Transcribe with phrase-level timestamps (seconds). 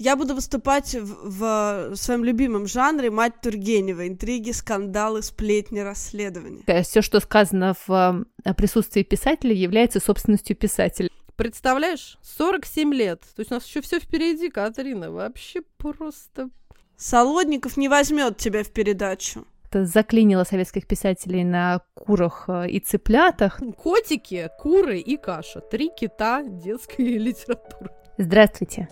[0.00, 6.62] Я буду выступать в, в своем любимом жанре «Мать Тургенева»— интриги, скандалы, сплетни, расследования.
[6.84, 11.10] Все, что сказано в э, присутствии писателя, является собственностью писателя.
[11.36, 13.20] Представляешь, 47 лет.
[13.36, 15.12] То есть у нас еще все впереди, Катрина.
[15.12, 16.48] Вообще просто...
[16.96, 23.60] Солодников не возьмет тебя в передачу заклинило советских писателей на курах э, и цыплятах.
[23.76, 25.60] Котики, куры и каша.
[25.60, 27.92] Три кита детской литературы.
[28.18, 28.88] Здравствуйте.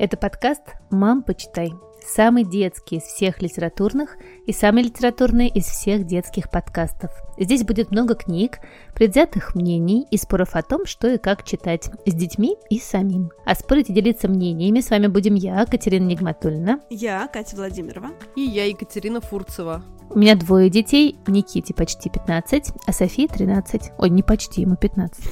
[0.00, 1.74] Это подкаст «Мам, почитай».
[2.02, 4.16] Самый детский из всех литературных
[4.46, 7.10] и самый литературный из всех детских подкастов.
[7.38, 8.60] Здесь будет много книг,
[8.94, 13.30] предвзятых мнений и споров о том, что и как читать с детьми и самим.
[13.44, 16.80] А спорить и делиться мнениями с вами будем я, Катерина Нигматульна.
[16.88, 18.08] Я, Катя Владимирова.
[18.36, 19.84] И я, Екатерина Фурцева.
[20.08, 23.92] У меня двое детей, Никите почти 15, а Софии 13.
[23.98, 25.24] Ой, не почти, ему 15.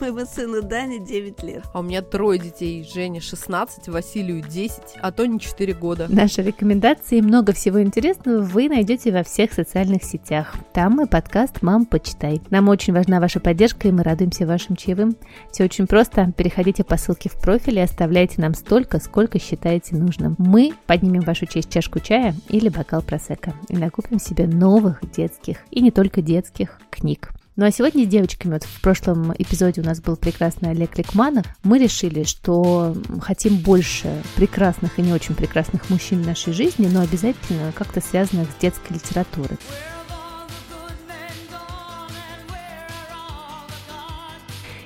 [0.00, 1.64] Моего сына Дани 9 лет.
[1.72, 2.86] А у меня трое детей.
[2.92, 6.06] Женя 16, Василию 10, а Тони 4 года.
[6.08, 10.54] Наши рекомендации и много всего интересного вы найдете во всех социальных сетях.
[10.72, 12.40] Там мы подкаст «Мам, почитай».
[12.50, 15.16] Нам очень важна ваша поддержка, и мы радуемся вашим чаевым.
[15.50, 16.32] Все очень просто.
[16.36, 20.36] Переходите по ссылке в профиль и оставляйте нам столько, сколько считаете нужным.
[20.38, 23.54] Мы поднимем вашу честь чашку чая или бокал просека.
[23.68, 27.32] И накупим купим себе новых детских и не только детских книг.
[27.54, 31.44] Ну а сегодня с девочками, вот в прошлом эпизоде у нас был прекрасный Олег Ликманов,
[31.62, 37.00] мы решили, что хотим больше прекрасных и не очень прекрасных мужчин в нашей жизни, но
[37.00, 39.58] обязательно как-то связанных с детской литературой.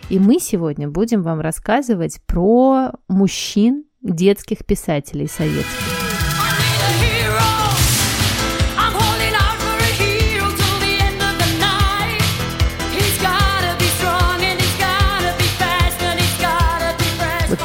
[0.09, 5.96] И мы сегодня будем вам рассказывать про мужчин детских писателей советских.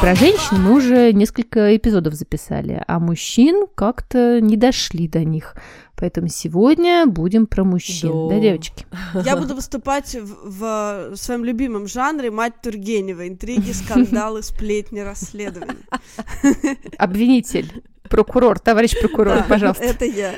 [0.02, 5.54] Про женщин мы уже несколько эпизодов записали, а мужчин как-то не дошли до них.
[6.02, 8.86] Поэтому сегодня будем про мужчин, да, да девочки?
[9.24, 13.28] Я буду выступать в, в своем любимом жанре «Мать Тургенева».
[13.28, 15.76] Интриги, скандалы, сплетни, расследования.
[16.98, 19.82] Обвинитель прокурор, товарищ прокурор, да, пожалуйста.
[19.82, 20.34] Это я.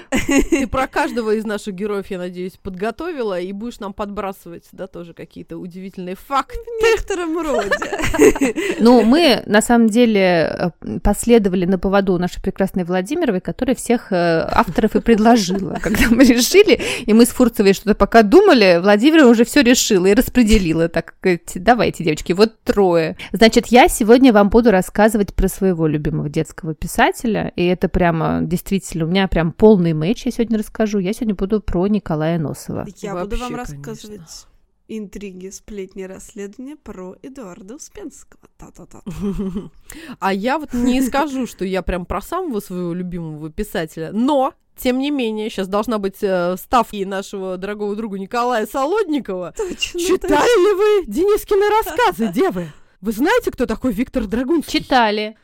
[0.48, 5.12] Ты про каждого из наших героев, я надеюсь, подготовила и будешь нам подбрасывать, да, тоже
[5.12, 6.56] какие-то удивительные факты.
[6.60, 8.74] В некотором роде.
[8.78, 14.46] Ну, мы, на самом деле, э, последовали на поводу нашей прекрасной Владимировой, которая всех э,
[14.48, 15.53] авторов и предложила.
[15.80, 20.14] Когда мы решили, и мы с Фурцевой что-то пока думали, Владимирова уже все решила и
[20.14, 20.88] распределила.
[20.88, 21.14] Так,
[21.54, 23.16] давайте, девочки, вот трое.
[23.32, 29.04] Значит, я сегодня вам буду рассказывать про своего любимого детского писателя, и это прямо действительно
[29.04, 30.98] у меня прям полный матч, я сегодня расскажу.
[30.98, 32.86] Я сегодня буду про Николая Носова.
[32.98, 34.48] Я Вообще, буду вам рассказывать конечно.
[34.88, 38.42] интриги, сплетни, расследования про Эдуарда Успенского.
[38.56, 39.02] Та-та-та.
[40.18, 44.98] А я вот не скажу, что я прям про самого своего любимого писателя, но тем
[44.98, 49.52] не менее, сейчас должна быть э, ставки нашего дорогого друга Николая Солодникова.
[49.56, 50.68] Точно, Читали точно.
[50.68, 52.68] ли вы Денискины рассказы, девы?
[53.00, 54.80] Вы знаете, кто такой Виктор Драгунский?
[54.80, 55.36] Читали.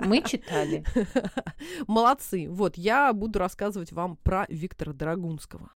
[0.00, 0.84] Мы читали.
[1.86, 2.46] Молодцы.
[2.48, 5.72] Вот, я буду рассказывать вам про Виктора Драгунского.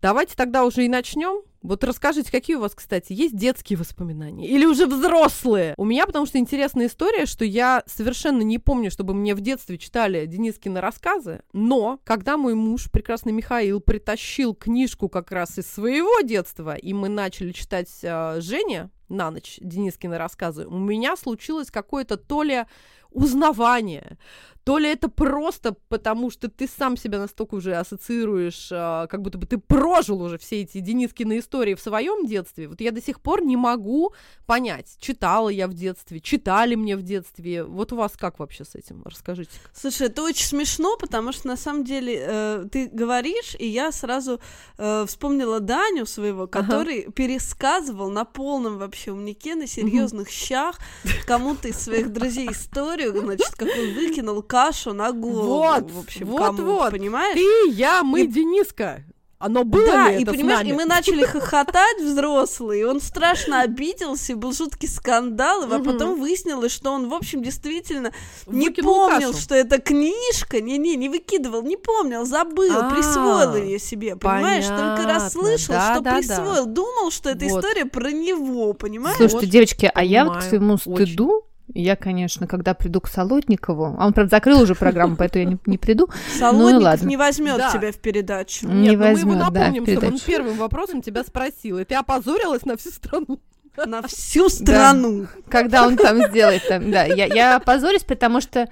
[0.00, 1.42] Давайте тогда уже и начнем.
[1.62, 4.48] Вот расскажите, какие у вас, кстати, есть детские воспоминания?
[4.48, 5.74] Или уже взрослые?
[5.76, 9.78] У меня, потому что интересная история, что я совершенно не помню, чтобы мне в детстве
[9.78, 16.20] читали Денискины рассказы, но когда мой муж, прекрасный Михаил, притащил книжку как раз из своего
[16.22, 22.16] детства, и мы начали читать э, Женя на ночь Денискины рассказы, у меня случилось какое-то
[22.16, 22.64] то ли
[23.10, 24.18] узнавание,
[24.64, 29.38] то ли это просто потому, что ты сам себя настолько уже ассоциируешь, а, как будто
[29.38, 32.68] бы ты прожил уже все эти Денискины истории в своем детстве.
[32.68, 34.14] Вот я до сих пор не могу
[34.46, 37.64] понять, читала я в детстве, читали мне в детстве.
[37.64, 39.02] Вот у вас как вообще с этим?
[39.04, 39.50] Расскажите.
[39.74, 44.40] Слушай, это очень смешно, потому что на самом деле э, ты говоришь, и я сразу
[44.78, 47.12] э, вспомнила Даню своего, который ага.
[47.12, 50.78] пересказывал на полном вообще умнике, на серьезных щах
[51.26, 55.62] кому-то из своих друзей историю, значит, как он выкинул кашу на голову.
[55.62, 56.90] Вот, в общем, вот, кому, вот.
[56.90, 57.34] Понимаешь?
[57.34, 58.26] Ты, я, мы, и...
[58.26, 59.02] Дениска.
[59.38, 64.36] Оно было да, ли и понимаешь, и мы начали хохотать взрослые, и он страшно обиделся,
[64.36, 68.12] был жуткий скандал, а потом выяснилось, что он, в общем, действительно
[68.46, 74.14] не помнил, что это книжка, не-не, не выкидывал, не помнил, забыл, а, присвоил ее себе,
[74.14, 79.16] понимаешь, только расслышал, что присвоил, думал, что эта история про него, понимаешь?
[79.16, 84.06] Слушайте, девочки, а я вот к своему стыду я, конечно, когда приду к Солодникову, а
[84.06, 86.08] он, правда, закрыл уже программу, поэтому я не, не приду.
[86.38, 87.08] Солодников ну, ладно.
[87.08, 87.70] не возьмет да.
[87.72, 88.68] тебя в передачу.
[88.68, 91.84] Не Нет, возьмет, ну мы его напомним, да, чтобы он первым вопросом тебя спросил, и
[91.84, 93.40] ты опозорилась на всю страну.
[93.76, 95.28] На всю страну.
[95.48, 97.04] Когда он там сделает там, да.
[97.04, 98.68] Я, я позорюсь, потому что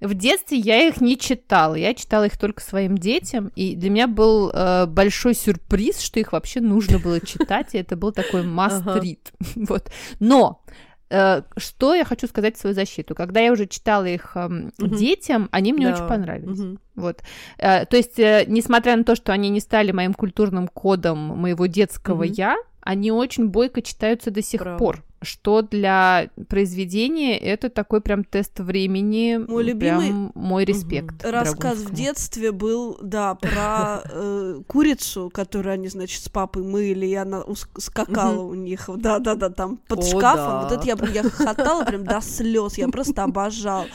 [0.00, 4.06] в детстве я их не читала, я читала их только своим детям, и для меня
[4.06, 9.18] был э, большой сюрприз, что их вообще нужно было читать, и это был такой read.
[9.54, 9.90] вот.
[10.20, 10.62] Но
[11.08, 13.14] что я хочу сказать в свою защиту?
[13.14, 14.96] Когда я уже читала их э, uh-huh.
[14.96, 15.94] детям, они мне да.
[15.94, 16.58] очень понравились.
[16.58, 16.78] Uh-huh.
[16.96, 17.22] Вот.
[17.58, 21.66] Э, то есть, э, несмотря на то, что они не стали моим культурным кодом моего
[21.66, 22.34] детского uh-huh.
[22.36, 24.78] я, они очень бойко читаются до сих Правда.
[24.78, 31.24] пор что для произведения это такой прям тест времени, мой любимый прям мой респект.
[31.24, 37.14] Рассказ в детстве был, да, про э, курицу, которую они, значит, с папой мыли, и
[37.14, 37.44] она
[37.78, 40.62] скакала у них, да-да-да, там под шкафом.
[40.62, 43.86] Вот это я, я хохотала прям до слез, я просто обожал.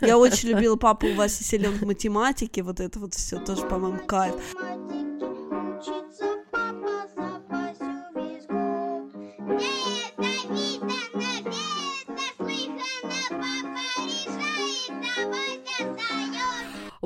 [0.00, 4.00] Я очень любила папу у Васи силен в математике, вот это вот все тоже, по-моему,
[4.06, 4.34] кайф.
[15.26, 16.39] ばあちゃよ。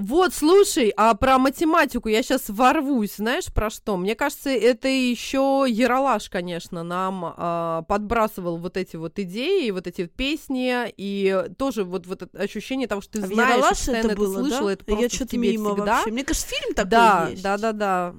[0.06, 3.96] Вот, слушай, а про математику я сейчас ворвусь, знаешь, про что?
[3.96, 10.04] Мне кажется, это еще Яралаш, конечно, нам а, подбрасывал вот эти вот идеи, вот эти
[10.04, 14.16] песни, и тоже вот, вот это ощущение того, что ты а знаешь, Яралаш постоянно это,
[14.16, 14.72] было, это слышала, да?
[14.74, 15.96] это просто я что-то тебе мимо всегда.
[15.96, 16.10] Вообще.
[16.10, 17.42] Мне кажется, фильм такой да, есть.
[17.42, 18.14] Да, да, да,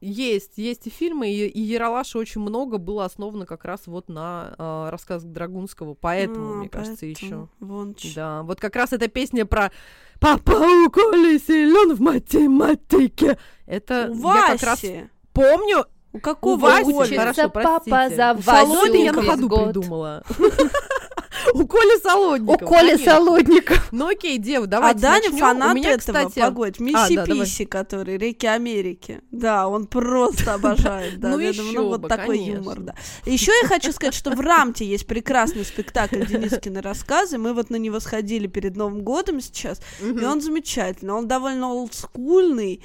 [0.00, 4.56] есть, есть и фильмы, и, и Яралаша очень много было основано как раз вот на
[4.58, 6.84] э, рассказах Драгунского, поэтому, а, мне поэтому.
[6.84, 7.48] кажется, еще.
[7.60, 9.70] Вон да, вот как раз эта песня про
[10.20, 13.38] Папа у Коли силен в математике.
[13.66, 14.82] Это у я как раз
[15.32, 15.84] помню.
[16.12, 17.16] У какого у Васи?
[17.16, 20.22] Хорошо, папа за Васю я на ходу придумала.
[21.54, 22.62] У Коли Солодников.
[22.62, 23.88] У Коли Солодников.
[23.92, 24.92] Ну окей, Дев, давай.
[24.92, 26.40] А Даня фанат меня, этого, кстати...
[26.40, 29.20] погодь, Миссиписи, а, да, который, реки Америки.
[29.30, 31.30] Да, он просто обожает, да.
[31.30, 32.94] Ну еще ну вот такой юмор, да.
[33.24, 37.38] Еще я хочу сказать, что в Рамте есть прекрасный спектакль Денискины рассказы.
[37.38, 41.12] Мы вот на него сходили перед Новым годом сейчас, и он замечательный.
[41.12, 42.82] Он довольно олдскульный,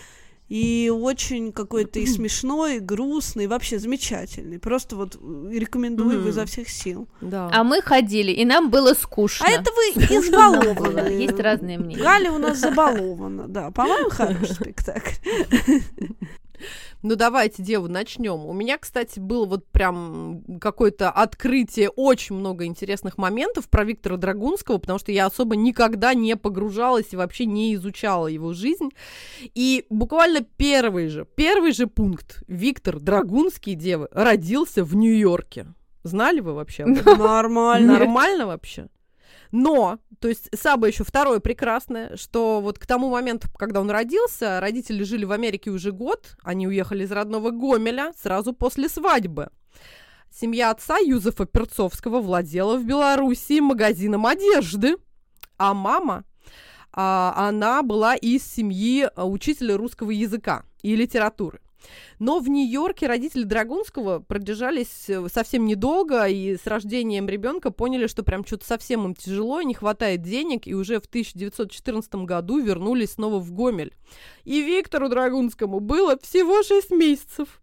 [0.52, 4.60] и очень какой-то и смешной, и грустный, и вообще замечательный.
[4.60, 5.16] Просто вот
[5.50, 7.08] рекомендую его изо всех сил.
[7.22, 7.50] Да.
[7.54, 9.46] А мы ходили, и нам было скучно.
[9.48, 11.08] А это вы избалованы.
[11.08, 12.04] Есть разные мнения.
[12.04, 13.72] Галя у нас забалована, да.
[13.72, 15.14] По-моему, хороший спектакль.
[17.04, 18.46] Ну давайте, деву, начнем.
[18.46, 24.78] У меня, кстати, было вот прям какое-то открытие, очень много интересных моментов про Виктора Драгунского,
[24.78, 28.90] потому что я особо никогда не погружалась и вообще не изучала его жизнь.
[29.56, 32.44] И буквально первый же, первый же пункт.
[32.48, 35.68] Виктор Драгунский, девы, родился в Нью-Йорке.
[36.04, 36.86] Знали вы вообще?
[37.06, 37.94] Нормально.
[37.94, 38.88] Нормально вообще?
[39.52, 44.60] Но, то есть самое еще второе прекрасное, что вот к тому моменту, когда он родился,
[44.60, 49.50] родители жили в Америке уже год, они уехали из родного Гомеля сразу после свадьбы.
[50.34, 54.96] Семья отца Юзефа Перцовского владела в Белоруссии магазином одежды,
[55.58, 56.24] а мама,
[56.94, 61.60] а, она была из семьи а, учителя русского языка и литературы.
[62.20, 68.24] Но в Нью-Йорке родители Драгунского продержались э, совсем недолго и с рождением ребенка поняли, что
[68.24, 73.40] прям что-то совсем им тяжело, не хватает денег, и уже в 1914 году вернулись снова
[73.40, 73.94] в Гомель.
[74.44, 77.62] И Виктору Драгунскому было всего 6 месяцев.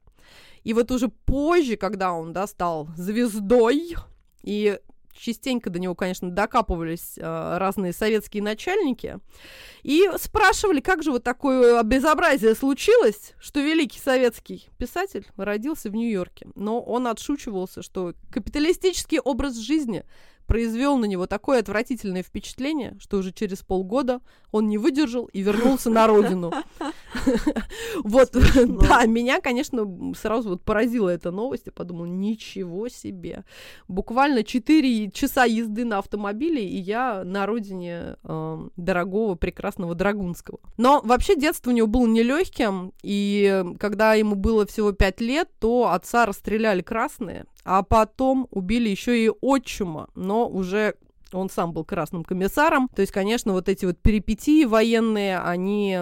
[0.65, 3.95] И вот уже позже, когда он да, стал звездой,
[4.43, 4.79] и
[5.19, 9.19] частенько до него, конечно, докапывались э, разные советские начальники
[9.83, 16.49] и спрашивали, как же вот такое безобразие случилось, что великий советский писатель родился в Нью-Йорке.
[16.55, 20.05] Но он отшучивался, что капиталистический образ жизни
[20.49, 25.91] произвел на него такое отвратительное впечатление, что уже через полгода он не выдержал и вернулся
[25.91, 26.53] на родину.
[28.05, 31.65] Вот, да, меня, конечно, сразу вот поразила эта новость.
[31.67, 33.45] Я подумала, ничего себе.
[33.89, 40.61] Буквально 4 часа езды на автомобиле, и я на родине эм, дорогого, прекрасного Драгунского.
[40.77, 45.91] Но вообще детство у него было нелегким, и когда ему было всего 5 лет, то
[45.91, 50.95] отца расстреляли красные, а потом убили еще и отчима, но уже
[51.33, 52.89] он сам был красным комиссаром.
[52.95, 55.99] То есть, конечно, вот эти вот перипетии военные, они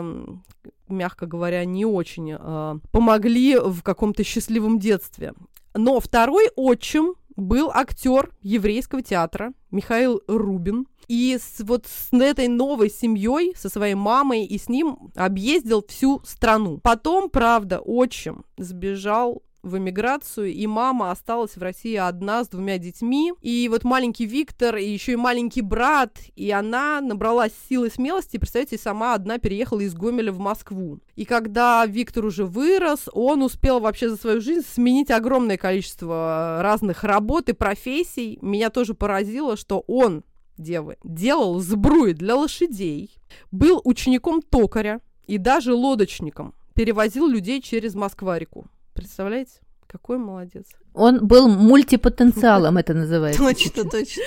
[0.88, 5.34] мягко говоря, не очень э, помогли в каком-то счастливом детстве.
[5.74, 10.86] Но второй отчим был актер еврейского театра Михаил Рубин.
[11.08, 16.20] И с, вот с этой новой семьей, со своей мамой и с ним объездил всю
[16.24, 16.78] страну.
[16.82, 23.32] Потом, правда, отчим сбежал в эмиграцию, и мама осталась в России одна с двумя детьми.
[23.42, 28.78] И вот маленький Виктор, и еще и маленький брат, и она набралась силы смелости, представляете,
[28.78, 31.00] сама одна переехала из Гомеля в Москву.
[31.14, 37.04] И когда Виктор уже вырос, он успел вообще за свою жизнь сменить огромное количество разных
[37.04, 38.38] работ и профессий.
[38.40, 40.24] Меня тоже поразило, что он
[40.58, 43.14] девы, делал сбруи для лошадей,
[43.50, 48.66] был учеником токаря и даже лодочником, перевозил людей через Москва-реку.
[48.96, 49.60] Представляете?
[49.86, 50.66] Какой молодец.
[50.94, 53.40] Он был мультипотенциалом, это называется.
[53.40, 54.22] Точно, точно.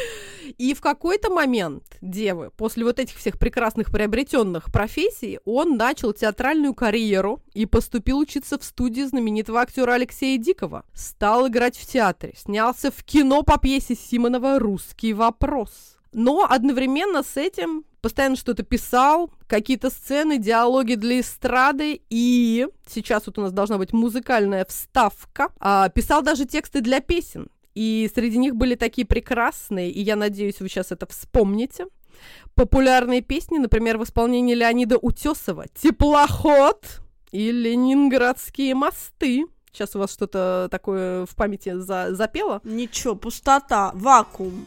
[0.58, 6.74] И в какой-то момент, девы, после вот этих всех прекрасных приобретенных профессий, он начал театральную
[6.74, 10.86] карьеру и поступил учиться в студии знаменитого актера Алексея Дикого.
[10.94, 15.98] Стал играть в театре, снялся в кино по пьесе Симонова «Русский вопрос».
[16.14, 23.38] Но одновременно с этим постоянно что-то писал, какие-то сцены, диалоги для эстрады, и сейчас вот
[23.38, 25.50] у нас должна быть музыкальная вставка.
[25.60, 30.60] А, писал даже тексты для песен, и среди них были такие прекрасные, и я надеюсь,
[30.60, 31.86] вы сейчас это вспомните.
[32.54, 37.02] Популярные песни, например, в исполнении Леонида Утесова «Теплоход»
[37.32, 39.46] и «Ленинградские мосты».
[39.72, 42.60] Сейчас у вас что-то такое в памяти за запело?
[42.64, 44.66] Ничего, пустота, вакуум.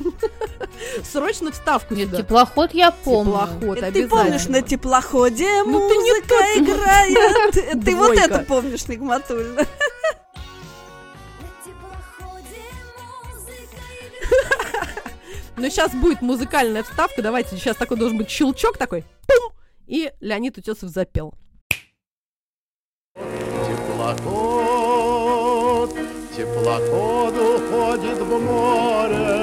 [1.04, 3.32] Срочно вставку Нет, теплоход я помню.
[3.32, 7.84] Теплоход, это Ты помнишь на теплоходе ну, музыка ты не играет.
[7.84, 9.66] Ты вот это помнишь, Нигматульна.
[15.56, 17.22] Но сейчас будет музыкальная вставка.
[17.22, 19.04] Давайте, сейчас такой должен быть щелчок такой.
[19.26, 19.52] Пум!
[19.86, 21.32] И Леонид Утесов запел.
[24.04, 25.90] Теплоход,
[26.36, 29.33] теплоход уходит в море,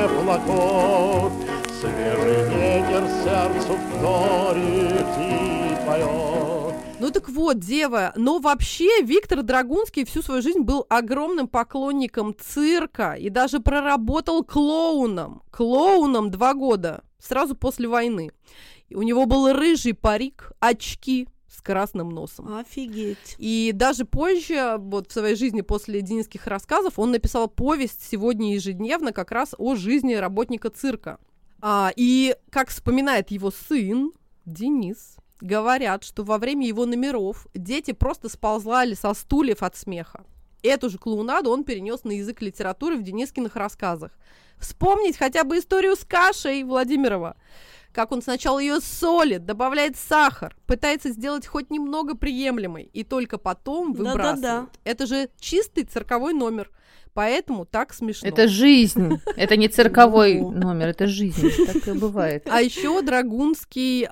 [0.00, 1.32] теплоход.
[1.80, 6.74] Свежий ветер сердцу вторит и поет.
[6.98, 13.14] Ну так вот, дева, но вообще Виктор Драгунский всю свою жизнь был огромным поклонником цирка
[13.14, 15.42] и даже проработал клоуном.
[15.50, 18.30] Клоуном два года, сразу после войны.
[18.92, 21.26] У него был рыжий парик, очки,
[21.60, 22.56] с красным носом.
[22.56, 23.36] Офигеть.
[23.36, 29.12] И даже позже, вот в своей жизни после дениских рассказов, он написал повесть сегодня ежедневно
[29.12, 31.18] как раз о жизни работника цирка.
[31.60, 34.12] А, и как вспоминает его сын
[34.46, 40.24] Денис, говорят, что во время его номеров дети просто сползали со стульев от смеха.
[40.62, 44.12] Эту же клоунаду он перенес на язык литературы в Денискиных рассказах.
[44.58, 47.36] Вспомнить хотя бы историю с кашей Владимирова.
[47.92, 53.92] Как он сначала ее солит, добавляет сахар, пытается сделать хоть немного приемлемой, и только потом
[53.92, 54.40] выбрасывает.
[54.40, 54.66] Да-да-да.
[54.84, 56.70] Это же чистый цирковой номер.
[57.12, 58.28] Поэтому так смешно.
[58.28, 59.20] Это жизнь.
[59.36, 61.50] Это не цирковой номер, это жизнь.
[61.66, 62.46] Так и бывает.
[62.48, 64.06] А еще Драгунский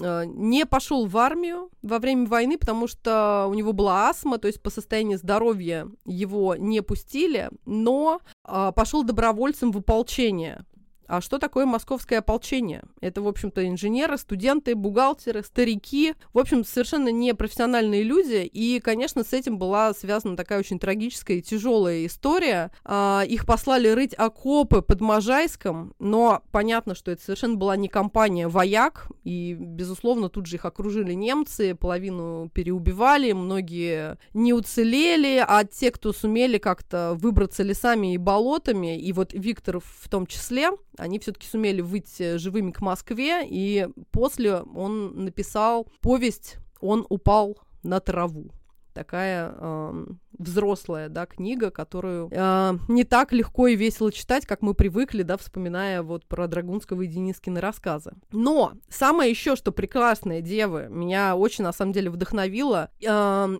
[0.00, 4.48] Э, не пошел в армию во время войны, потому что у него была астма, то
[4.48, 10.64] есть по состоянию здоровья его не пустили, но э, пошел добровольцем в ополчение.
[11.06, 12.82] А что такое московское ополчение?
[13.00, 16.14] Это, в общем-то, инженеры, студенты, бухгалтеры, старики.
[16.32, 18.48] В общем, совершенно не профессиональные люди.
[18.52, 22.70] И, конечно, с этим была связана такая очень трагическая и тяжелая история.
[22.84, 28.48] А, их послали рыть окопы под Можайском, но понятно, что это совершенно была не компания
[28.48, 29.08] вояк.
[29.24, 36.12] И, безусловно, тут же их окружили немцы, половину переубивали, многие не уцелели, а те, кто
[36.12, 41.80] сумели как-то выбраться лесами и болотами, и вот Виктор в том числе, они все-таки сумели
[41.80, 48.50] выйти живыми к Москве, и после он написал повесть «Он упал на траву»
[48.94, 50.06] такая э,
[50.38, 55.36] взрослая, да, книга, которую э, не так легко и весело читать, как мы привыкли, да,
[55.36, 58.12] вспоминая вот про Драгунского и Денискины рассказы.
[58.32, 63.06] Но самое еще, что прекрасная дева, меня очень, на самом деле, вдохновила э,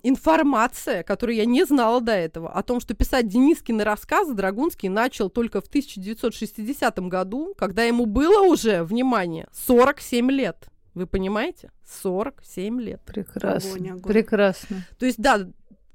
[0.02, 5.28] информация, которую я не знала до этого, о том, что писать Денискины рассказы Драгунский начал
[5.28, 10.68] только в 1960 году, когда ему было уже, внимание, 47 лет.
[10.94, 11.70] Вы понимаете?
[12.02, 13.02] 47 лет.
[13.04, 13.70] Прекрасно.
[13.70, 14.12] Огонь, огонь.
[14.12, 14.86] Прекрасно.
[14.98, 15.46] То есть, да,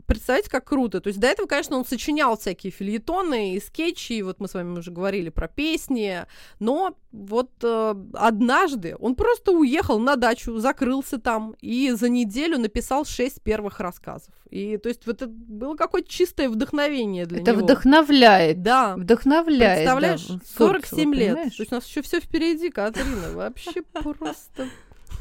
[0.09, 0.99] представьте, как круто.
[0.99, 4.53] То есть до этого, конечно, он сочинял всякие фильетоны и скетчи, и вот мы с
[4.55, 6.25] вами уже говорили про песни,
[6.59, 13.05] но вот э, однажды он просто уехал на дачу, закрылся там и за неделю написал
[13.05, 14.33] шесть первых рассказов.
[14.49, 17.61] И то есть вот это было какое-то чистое вдохновение для это него.
[17.61, 18.63] Это вдохновляет.
[18.63, 18.95] Да.
[18.97, 19.77] Вдохновляет.
[19.77, 21.35] Представляешь, да, 47 лет.
[21.35, 23.33] То есть у нас еще все впереди, Катрина.
[23.35, 24.67] Вообще просто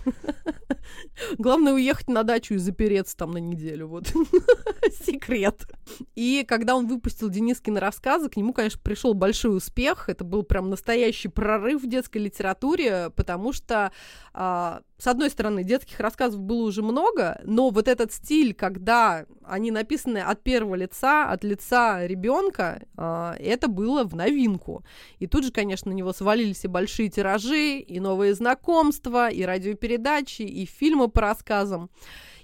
[1.38, 3.88] Главное уехать на дачу и запереться там на неделю.
[3.88, 4.09] Вот
[5.05, 5.67] секрет.
[6.14, 10.09] И когда он выпустил Денискины рассказы, к нему, конечно, пришел большой успех.
[10.09, 13.93] Это был прям настоящий прорыв в детской литературе, потому что
[14.33, 19.71] а, с одной стороны, детских рассказов было уже много, но вот этот стиль, когда они
[19.71, 24.85] написаны от первого лица, от лица ребенка, э, это было в новинку.
[25.21, 30.43] И тут же, конечно, на него свалились и большие тиражи, и новые знакомства, и радиопередачи,
[30.43, 31.90] и фильмы по рассказам.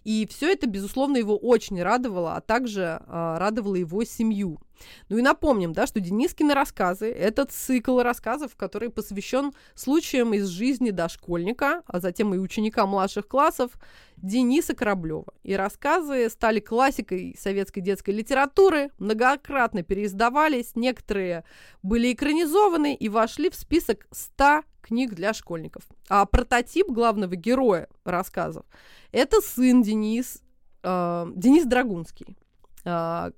[0.04, 4.60] И все это, безусловно, его очень радовало, а также э, радовало его семью.
[5.08, 10.90] Ну и напомним, да, что Денискины рассказы– это цикл рассказов, который посвящен случаям из жизни
[10.90, 13.72] дошкольника, а затем и ученика младших классов
[14.16, 15.32] Дениса Кораблева.
[15.42, 21.44] И рассказы стали классикой советской детской литературы, многократно переиздавались, некоторые
[21.82, 25.84] были экранизованы и вошли в список 100 книг для школьников.
[26.08, 28.64] А прототип главного героя рассказов–
[29.12, 30.42] это сын Денис,
[30.82, 32.36] э, Денис Драгунский,
[32.84, 33.30] э,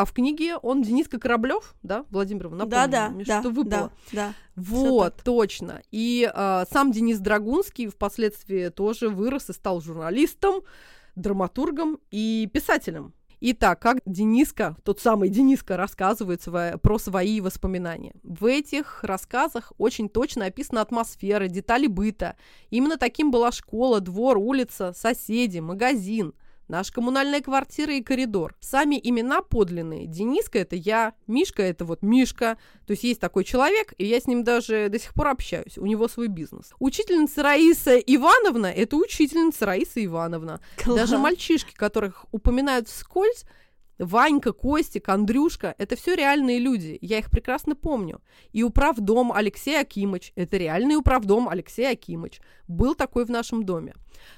[0.00, 3.92] а в книге он Дениска Кораблев, да, Владимирова, напомню, да, да, мне да, что выпало.
[4.12, 4.34] Да, да.
[4.56, 5.82] Вот, точно.
[5.90, 10.62] И э, сам Денис Драгунский впоследствии тоже вырос и стал журналистом,
[11.16, 13.12] драматургом и писателем.
[13.42, 16.44] Итак, как Дениска, тот самый Дениска, рассказывает
[16.82, 18.12] про свои воспоминания.
[18.22, 22.36] В этих рассказах очень точно описана атмосфера, детали быта.
[22.68, 26.34] Именно таким была школа, двор, улица, соседи, магазин–
[26.70, 28.54] Наша коммунальная квартира и коридор.
[28.60, 30.06] Сами имена подлинные.
[30.06, 32.58] Дениска– это я, Мишка– это вот Мишка.
[32.86, 35.78] То есть есть такой человек, и я с ним даже до сих пор общаюсь.
[35.78, 36.72] У него свой бизнес.
[36.78, 40.60] Учительница Раиса Ивановна– это учительница Раиса Ивановна.
[40.76, 40.96] Класс.
[40.96, 43.44] Даже мальчишки, которых упоминают вскользь,
[44.00, 48.22] Ванька, Костик, Андрюшка– это все реальные люди, я их прекрасно помню.
[48.50, 52.40] И управдом Алексей Акимыч– это реальный управдом Алексей Акимыч.
[52.66, 53.94] Был такой в нашем доме.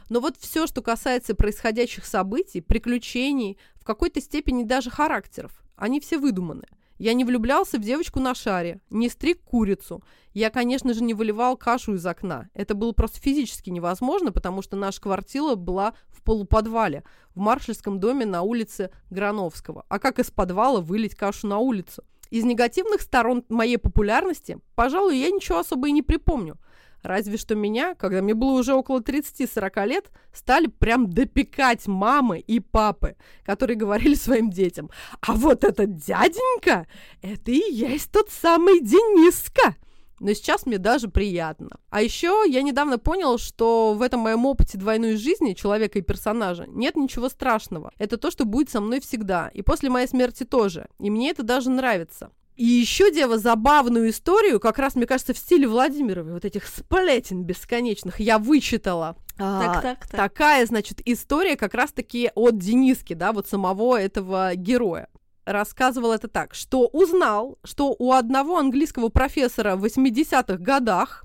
[0.09, 6.19] Но вот все, что касается происходящих событий, приключений, в какой-то степени даже характеров, они все
[6.19, 6.67] выдуманы.
[7.03, 10.05] Я не влюблялся в девочку на шаре, не стриг курицу.
[10.35, 12.49] Я, конечно же, не выливал кашу из окна.
[12.55, 17.03] Это было просто физически невозможно, потому что наша квартира была в полуподвале,
[17.35, 19.85] в маршальском доме на улице Грановского.
[19.89, 22.05] А как из подвала вылить кашу на улицу?
[22.31, 26.57] Из негативных сторон моей популярности, пожалуй, я ничего особо и не припомню.
[27.03, 32.61] Разве что меня, когда мне было уже около 30-40 лет, стали прям допекать мамы и
[32.61, 34.91] папы, которые говорили своим детям,
[35.21, 36.87] а вот этот дяденька,
[37.21, 39.77] это и есть тот самый Дениска.
[40.23, 41.71] Но сейчас мне даже приятно.
[41.91, 46.65] А еще я недавно понял, что в этом моем опыте двойной жизни человека и персонажа
[46.69, 47.91] нет ничего страшного.
[47.99, 49.49] Это то, что будет со мной всегда.
[49.49, 50.87] И после моей смерти тоже.
[51.01, 52.31] И мне это даже нравится.
[52.57, 57.45] И еще, дева, забавную историю, как раз, мне кажется, в стиле Владимировой, вот этих сплетен
[57.45, 59.17] бесконечных, я вычитала.
[59.39, 60.11] Так, а, так, так.
[60.11, 65.09] Такая, значит, история как раз-таки от Дениски, да, вот самого этого героя.
[65.45, 71.25] Рассказывал это так, что узнал, что у одного английского профессора в 80-х годах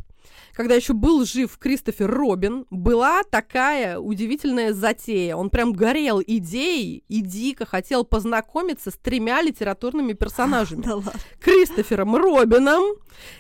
[0.54, 5.36] когда еще был жив Кристофер Робин, была такая удивительная затея.
[5.36, 10.84] Он прям горел идеей и дико хотел познакомиться с тремя литературными персонажами.
[11.40, 12.84] Кристофером Робином,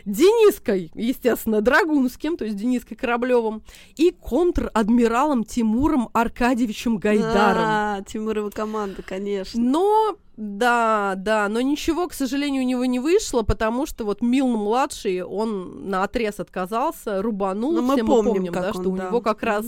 [0.05, 3.63] Дениской, естественно, Драгунским, то есть Дениской Кораблевым,
[3.95, 7.63] и контр-адмиралом Тимуром Аркадьевичем Гайдаром.
[7.65, 9.59] А, Тимурова команда, конечно.
[9.59, 15.23] Но да, да, но ничего, к сожалению, у него не вышло, потому что вот Милн-младший,
[15.23, 18.89] он на отрез отказался, рубанул, но все мы помним, помним да, он, что да.
[18.89, 19.65] у него как раз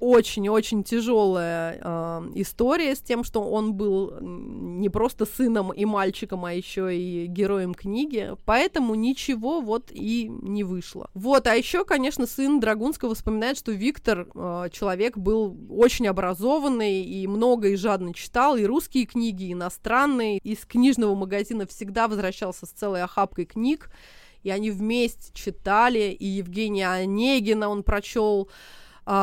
[0.00, 6.52] очень-очень тяжелая э, история с тем, что он был не просто сыном и мальчиком, а
[6.52, 11.10] еще и героем книги, поэтому ничего вот и не вышло.
[11.14, 17.26] Вот, а еще, конечно, сын Драгунского вспоминает, что Виктор э, человек был очень образованный и
[17.26, 20.38] много и жадно читал и русские книги, и иностранные.
[20.38, 23.90] Из книжного магазина всегда возвращался с целой охапкой книг,
[24.42, 28.79] и они вместе читали, и Евгения Онегина он прочел а,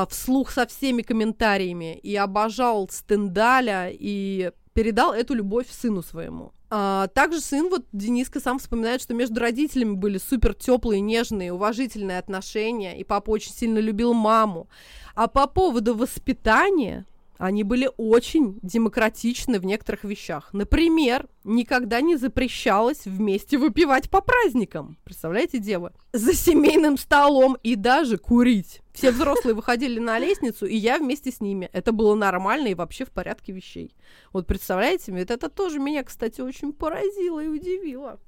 [0.10, 6.52] вслух со всеми комментариями и обожал Стендаля и передал эту любовь сыну своему.
[6.70, 12.20] А, также сын, вот Дениска сам вспоминает, что между родителями были супер теплые, нежные, уважительные
[12.20, 14.68] отношения, и папа очень сильно любил маму.
[15.16, 17.06] А по поводу воспитания,
[17.38, 20.50] они были очень демократичны в некоторых вещах.
[20.54, 24.98] Например, никогда не запрещалось вместе выпивать по праздникам.
[25.04, 25.92] Представляете, девы?
[26.14, 28.82] За семейным столом и даже курить.
[28.94, 31.70] Все взрослые выходили на лестницу, и я вместе с ними.
[31.74, 33.96] Это было нормально и вообще в порядке вещей.
[34.34, 38.20] Вот представляете, это, это тоже меня, кстати, очень поразило и удивило.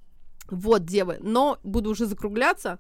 [0.52, 1.18] Вот, девы.
[1.22, 2.80] Но буду уже закругляться.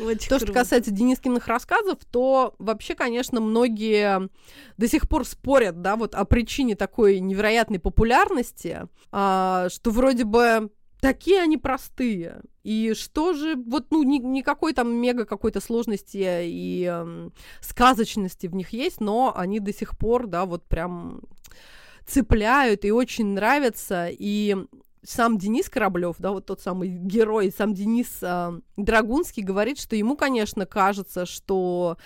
[0.00, 0.46] Очень то, круто.
[0.46, 4.28] что касается Денискиных рассказов, то вообще, конечно, многие
[4.76, 10.70] до сих пор спорят, да, вот о причине такой невероятной популярности, а, что вроде бы
[11.00, 12.42] такие они простые.
[12.62, 18.54] И что же, вот, ну, ни, никакой там мега какой-то сложности и э, сказочности в
[18.54, 21.20] них есть, но они до сих пор, да, вот прям
[22.06, 24.08] цепляют и очень нравятся.
[24.10, 24.56] И
[25.06, 30.16] сам Денис Кораблев, да, вот тот самый герой, сам Денис э, Драгунский говорит, что ему,
[30.16, 31.96] конечно, кажется, что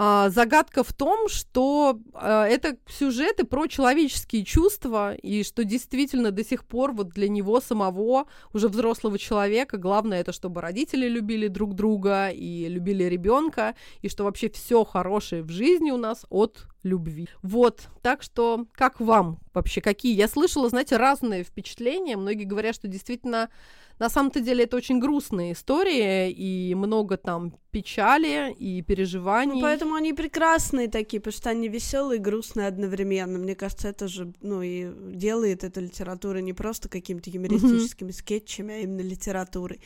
[0.00, 6.44] а, загадка в том, что а, это сюжеты про человеческие чувства, и что действительно до
[6.44, 11.74] сих пор вот для него самого, уже взрослого человека, главное это, чтобы родители любили друг
[11.74, 17.28] друга и любили ребенка, и что вообще все хорошее в жизни у нас от любви.
[17.42, 20.14] Вот, так что как вам вообще, какие?
[20.14, 22.16] Я слышала, знаете, разные впечатления.
[22.16, 23.50] Многие говорят, что действительно
[23.98, 29.56] на самом-то деле это очень грустная история, и много там печали и переживаний.
[29.56, 33.38] Ну, поэтому они прекрасные такие, потому что они веселые и грустные одновременно.
[33.38, 38.12] Мне кажется, это же, ну, и делает эту литературу не просто какими-то юмористическими mm-hmm.
[38.12, 39.80] скетчами, а именно литературой.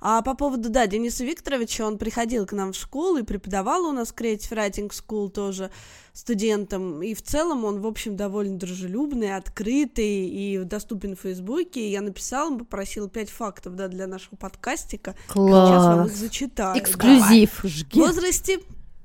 [0.00, 3.92] А по поводу, да, Дениса Викторовича, он приходил к нам в школу и преподавал у
[3.92, 5.70] нас Creative Writing School тоже
[6.12, 11.90] студентам, и в целом он, в общем, довольно дружелюбный, открытый и доступен в Фейсбуке.
[11.90, 15.14] Я написала, попросила пять фактов, да, для нашего подкастика.
[15.28, 15.68] Класс.
[15.68, 16.78] Сейчас вам их зачитаю.
[16.78, 17.60] Эксклюзив.
[17.62, 17.68] Да.
[17.68, 18.60] В возрасте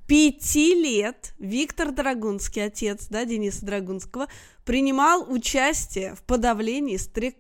[0.08, 4.28] пяти лет Виктор Драгунский, отец, да, Дениса Драгунского,
[4.66, 7.36] принимал участие в подавлении стрек...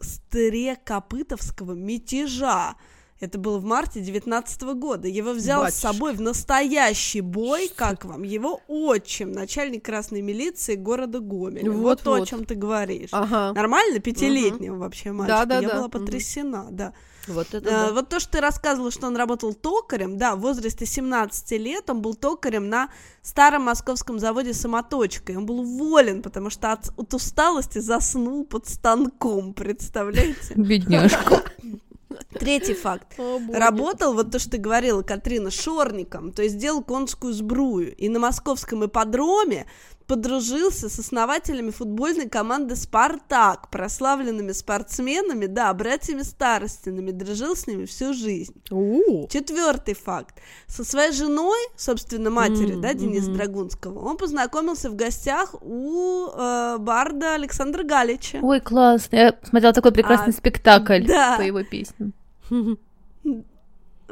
[0.00, 2.76] стрекопытовского мятежа.
[3.22, 5.06] Это было в марте 19 года.
[5.06, 5.78] Его взял Батюшка.
[5.78, 7.74] с собой в настоящий бой, Что?
[7.76, 11.70] как вам, его отчим, начальник красной милиции города Гомеля.
[11.70, 12.22] Вот, вот то, вот.
[12.22, 13.10] о чем ты говоришь.
[13.12, 13.52] Ага.
[13.52, 14.00] Нормально?
[14.00, 14.82] Пятилетнего угу.
[14.82, 15.38] вообще мальчика.
[15.38, 15.76] Да, да, Я да.
[15.76, 16.72] была потрясена, угу.
[16.72, 16.92] да.
[17.28, 17.92] Вот, это а, да.
[17.92, 22.02] вот то, что ты рассказывала, что он работал токарем, да, в возрасте 17 лет он
[22.02, 22.88] был токарем на
[23.22, 28.66] старом московском заводе «Самоточка», и он был уволен, потому что от, от усталости заснул под
[28.66, 30.54] станком, представляете?
[30.56, 31.44] Бедняжка.
[32.30, 33.18] Третий факт.
[33.18, 37.94] О, Работал, вот то, что ты говорила, Катрина, шорником, то есть делал конскую сбрую.
[37.96, 39.66] И на московском ипподроме
[40.06, 48.12] подружился с основателями футбольной команды «Спартак», прославленными спортсменами, да, братьями Старостинами, дружил с ними всю
[48.14, 48.54] жизнь.
[48.70, 49.28] У-у-у.
[49.28, 50.36] Четвертый факт.
[50.66, 52.80] Со своей женой, собственно, матерью, mm-hmm.
[52.80, 53.34] да, Дениса mm-hmm.
[53.34, 58.38] Драгунского, он познакомился в гостях у э, барда Александра Галича.
[58.42, 59.16] Ой, классно.
[59.16, 61.36] Я смотрела такой прекрасный а, спектакль да.
[61.36, 62.12] по его песням.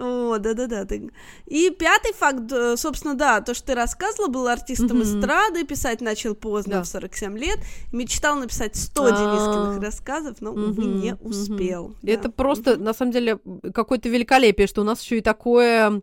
[0.00, 0.86] О, да-да-да.
[1.46, 5.18] И пятый факт, э, собственно, да, то, что ты рассказывала, был артистом mm-hmm.
[5.18, 6.82] эстрады, писать начал поздно, да.
[6.82, 7.58] в 47 лет,
[7.92, 9.10] мечтал написать 100 а.
[9.10, 11.94] Денискиных рассказов, но, увы, не успел.
[12.02, 13.38] Это просто, на самом деле,
[13.74, 16.00] какое-то великолепие, что у нас еще и такое,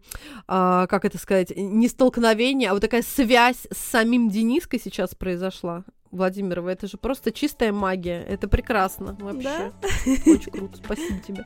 [0.48, 5.84] а, как это сказать, не столкновение, а вот такая связь с самим Дениской сейчас произошла.
[6.12, 8.22] Владимирова, это же просто чистая магия.
[8.22, 9.44] Это прекрасно вообще.
[9.44, 9.72] Да?
[10.32, 10.78] Очень круто.
[10.78, 11.46] Спасибо тебе.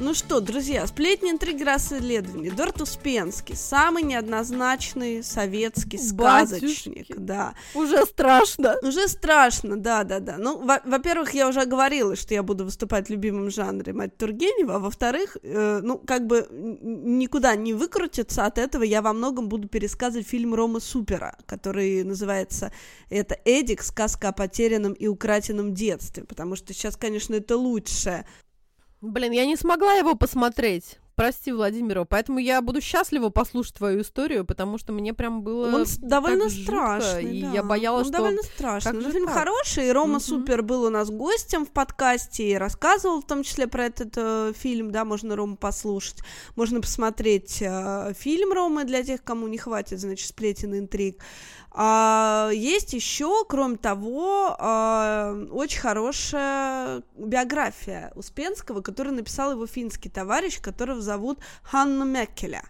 [0.00, 2.48] Ну что, друзья, сплетни, интриги, расследования.
[2.48, 7.14] Эдуард Успенский, самый неоднозначный советский сказочник, Батюшки.
[7.16, 7.54] да.
[7.74, 8.76] Уже страшно.
[8.82, 10.38] Уже страшно, да-да-да.
[10.38, 14.78] Ну, во-первых, я уже говорила, что я буду выступать в любимом жанре мать Тургенева, а
[14.80, 20.26] во-вторых, э, ну, как бы никуда не выкрутиться от этого, я во многом буду пересказывать
[20.26, 22.72] фильм Рома Супера, который называется
[23.08, 23.82] это «Эдик.
[23.82, 28.26] Сказка о потерянном и укратенном детстве», потому что сейчас, конечно, это лучшее
[29.02, 30.98] Блин, я не смогла его посмотреть.
[31.16, 32.04] Прости, Владимирова.
[32.04, 35.66] Поэтому я буду счастлива послушать твою историю, потому что мне прям было.
[35.66, 37.22] Он довольно страшный.
[37.22, 37.50] Жутко, да.
[37.50, 38.16] И я боялась, Он что.
[38.18, 38.92] довольно страшный.
[38.92, 39.34] Но фильм так?
[39.34, 39.88] хороший.
[39.88, 40.20] И Рома угу.
[40.20, 44.52] Супер был у нас гостем в подкасте и рассказывал в том числе про этот э,
[44.56, 44.90] фильм.
[44.90, 46.20] Да, можно Рому послушать.
[46.56, 51.22] Можно посмотреть э, фильм Ромы для тех, кому не хватит, значит, сплетен интриг.
[51.74, 60.60] А, есть еще, кроме того, а, очень хорошая биография Успенского, которую написал его финский товарищ,
[60.60, 62.62] которого зовут Ханну Меккеля.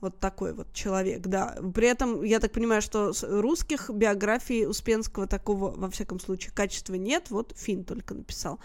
[0.00, 1.56] Вот такой вот человек, да.
[1.74, 7.30] При этом, я так понимаю, что русских биографий Успенского такого, во всяком случае, качества нет,
[7.30, 8.58] вот Фин только написал.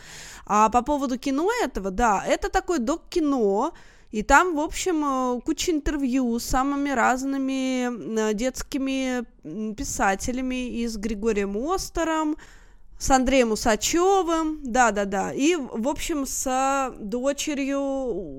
[0.45, 3.73] А по поводу кино этого, да, это такое док-кино,
[4.11, 5.03] и там, в общем,
[5.37, 9.23] э, куча интервью с самыми разными э, детскими
[9.73, 12.35] писателями, и с Григорием Остером,
[13.01, 17.79] с Андреем Усачевым, да-да-да, и, в общем, с дочерью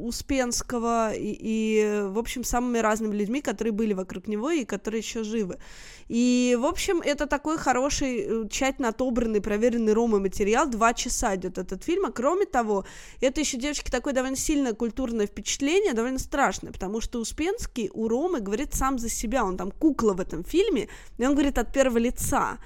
[0.06, 5.24] Успенского, и, и, в общем, самыми разными людьми, которые были вокруг него и которые еще
[5.24, 5.58] живы.
[6.06, 11.58] И, в общем, это такой хороший, э, тщательно отобранный, проверенный Ромой материал, два часа идет
[11.58, 12.84] этот фильм, а кроме того,
[13.20, 18.38] это еще, девочки, такое довольно сильное культурное впечатление, довольно страшное, потому что Успенский у Ромы
[18.38, 20.86] говорит сам за себя, он там кукла в этом фильме,
[21.18, 22.58] и он говорит от первого лица,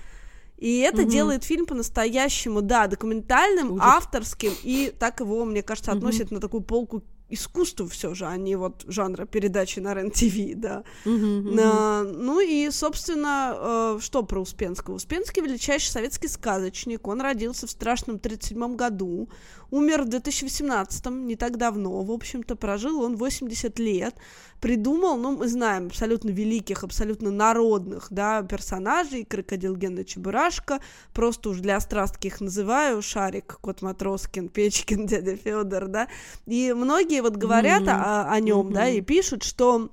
[0.57, 1.11] и это угу.
[1.11, 3.85] делает фильм по-настоящему, да, документальным, Ужас.
[3.87, 6.37] авторским, и так его, мне кажется, относят угу.
[6.37, 10.85] на такую полку искусства все же, а не вот жанра передачи на РЕН-ТВ, да.
[11.05, 12.13] Uh-huh, uh-huh.
[12.13, 14.95] ну и, собственно, э, что про Успенского?
[14.95, 19.29] Успенский величайший советский сказочник, он родился в страшном 37 году,
[19.71, 24.15] умер в 2018, не так давно, в общем-то, прожил он 80 лет,
[24.61, 30.81] придумал, ну, мы знаем, абсолютно великих, абсолютно народных, да, персонажей, Крокодил Гена Чебурашка,
[31.13, 36.09] просто уж для страстки их называю, Шарик, Кот Матроскин, Печкин, Дядя Федор, да,
[36.47, 38.03] и многие вот говорят mm-hmm.
[38.03, 38.75] о, о нем, mm-hmm.
[38.75, 39.91] да, и пишут, что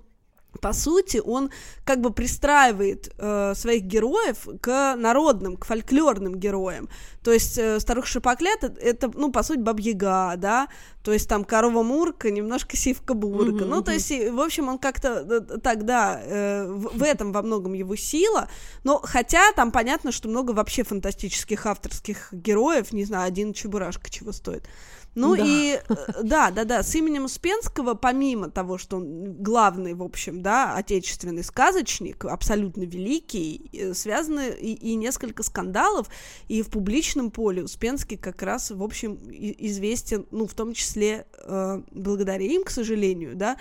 [0.62, 1.50] по сути, он
[1.84, 6.90] как бы пристраивает э, своих героев к народным, к фольклорным героям.
[7.24, 10.68] То есть э, старуха Шапоклят это, это, ну, по сути, бабьяга, да,
[11.04, 13.64] то есть там корова Мурка, немножко сивка Бурка.
[13.64, 17.32] Mm-hmm, ну, то есть, в общем, он как-то э, так, да, э, в, в этом
[17.32, 18.50] во многом его сила,
[18.84, 24.32] но хотя там понятно, что много вообще фантастических авторских героев, не знаю, один Чебурашка чего
[24.32, 24.68] стоит.
[25.16, 25.44] Ну да.
[25.46, 30.42] и э, да, да, да, с именем Успенского, помимо того, что он главный, в общем,
[30.42, 36.08] да, отечественный сказочник, абсолютно великий, связаны и, и несколько скандалов,
[36.48, 41.82] и в публичном поле Успенский как раз, в общем, известен, ну, в том числе э,
[41.92, 43.58] благодаря им, к сожалению, да.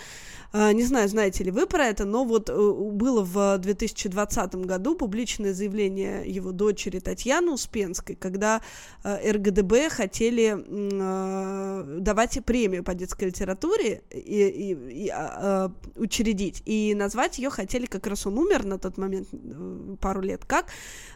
[0.53, 4.95] Э, не знаю, знаете ли вы про это, но вот э, было в 2020 году
[4.95, 8.63] публичное заявление его дочери Татьяны Успенской, когда
[9.05, 16.63] э, РГДБ хотели э, Э, давать премию по детской литературе и, и, и а, учредить.
[16.65, 20.67] И назвать ее хотели, как раз он умер на тот момент, э, пару лет как,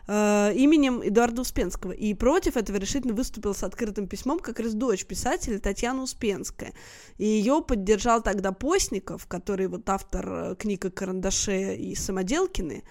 [0.07, 1.93] э, именем Эдуарда Успенского.
[1.93, 6.73] И против этого решительно выступил с открытым письмом как раз дочь писателя Татьяна Успенская.
[7.19, 12.85] И ее поддержал тогда Постников, который вот автор э, книг о карандаше и самоделкины.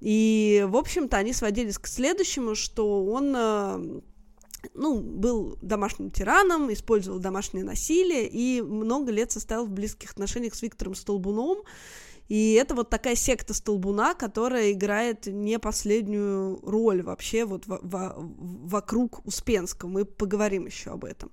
[0.00, 4.02] И, в общем-то, они сводились к следующему, что он
[4.74, 10.62] ну, был домашним тираном, использовал домашнее насилие и много лет состоял в близких отношениях с
[10.62, 11.58] Виктором Столбуном.
[12.28, 18.14] И это вот такая секта Столбуна, которая играет не последнюю роль вообще вот в, в,
[18.68, 19.88] вокруг Успенского.
[19.88, 21.30] Мы поговорим еще об этом.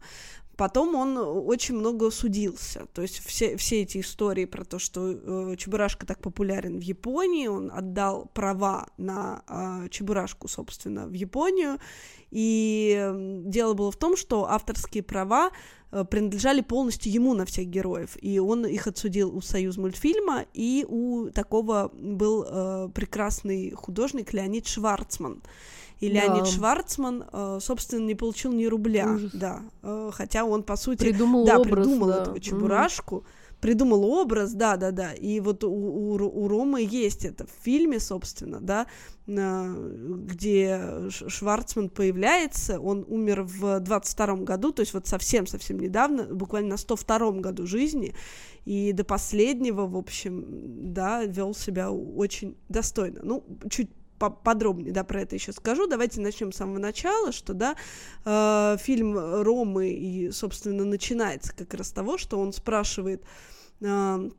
[0.55, 2.85] Потом он очень много судился.
[2.93, 7.47] То есть все, все эти истории про то, что э, Чебурашка так популярен в Японии,
[7.47, 11.79] он отдал права на э, Чебурашку, собственно, в Японию.
[12.29, 15.51] И дело было в том, что авторские права
[15.91, 18.15] э, принадлежали полностью ему на всех героев.
[18.21, 24.67] И он их отсудил у Союз мультфильма, и у такого был э, прекрасный художник Леонид
[24.67, 25.41] Шварцман.
[25.99, 26.49] И Леонид да.
[26.49, 29.32] Шварцман, э, собственно, не получил ни рубля, Ужас.
[29.34, 32.21] да, э, хотя он по сути, придумал да, образ, придумал да.
[32.21, 37.23] этого чебурашку, mm придумал образ, да, да, да, и вот у, у, у Ромы есть
[37.23, 38.88] это в фильме, собственно, да,
[39.25, 46.77] где Шварцман появляется, он умер в 22 году, то есть вот совсем-совсем недавно, буквально на
[46.77, 48.13] 102 году жизни,
[48.65, 50.43] и до последнего, в общем,
[50.93, 53.21] да, вел себя очень достойно.
[53.23, 53.89] Ну, чуть
[54.29, 55.88] подробнее, да, про это еще скажу.
[55.88, 57.75] Давайте начнем с самого начала, что, да,
[58.25, 63.23] э, фильм Ромы и, собственно, начинается как раз с того, что он спрашивает
[63.81, 64.29] э,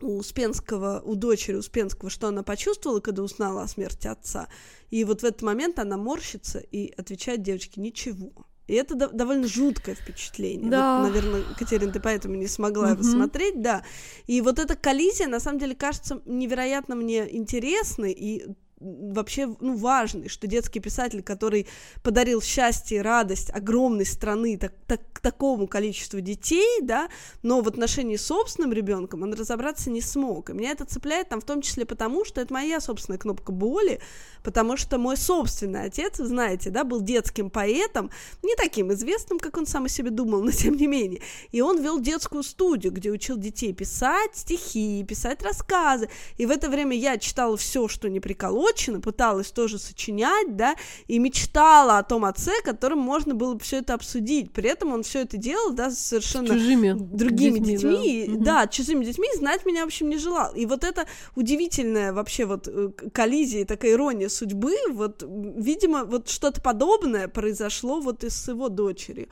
[0.00, 4.48] у Успенского, у дочери Успенского, что она почувствовала, когда узнала о смерти отца.
[4.90, 8.32] И вот в этот момент она морщится и отвечает девочке «ничего».
[8.68, 10.70] И это до- довольно жуткое впечатление.
[10.70, 11.00] Да.
[11.00, 13.82] Вот, наверное, Катерина, ты поэтому не смогла его смотреть, да.
[14.26, 18.46] И вот эта коллизия, на самом деле, кажется невероятно мне интересной, и
[18.80, 21.66] вообще ну, важный, что детский писатель, который
[22.02, 27.08] подарил счастье и радость огромной страны так, так, такому количеству детей, да,
[27.42, 30.50] но в отношении с собственным ребенком он разобраться не смог.
[30.50, 34.00] И меня это цепляет там в том числе потому, что это моя собственная кнопка боли,
[34.42, 38.10] потому что мой собственный отец, знаете, да, был детским поэтом,
[38.42, 41.20] не таким известным, как он сам о себе думал, но тем не менее.
[41.50, 46.08] И он вел детскую студию, где учил детей писать стихи, писать рассказы.
[46.36, 50.76] И в это время я читала все, что не приколол озабочена, пыталась тоже сочинять, да,
[51.06, 54.52] и мечтала о том отце, которым можно было бы все это обсудить.
[54.52, 59.04] При этом он все это делал, да, совершенно чужими другими детьми, детьми да, да, чужими
[59.04, 60.54] детьми, знать меня, в общем, не желал.
[60.54, 66.60] И вот это удивительная вообще вот э, коллизия, такая ирония судьбы, вот, видимо, вот что-то
[66.60, 69.28] подобное произошло вот и с его дочерью.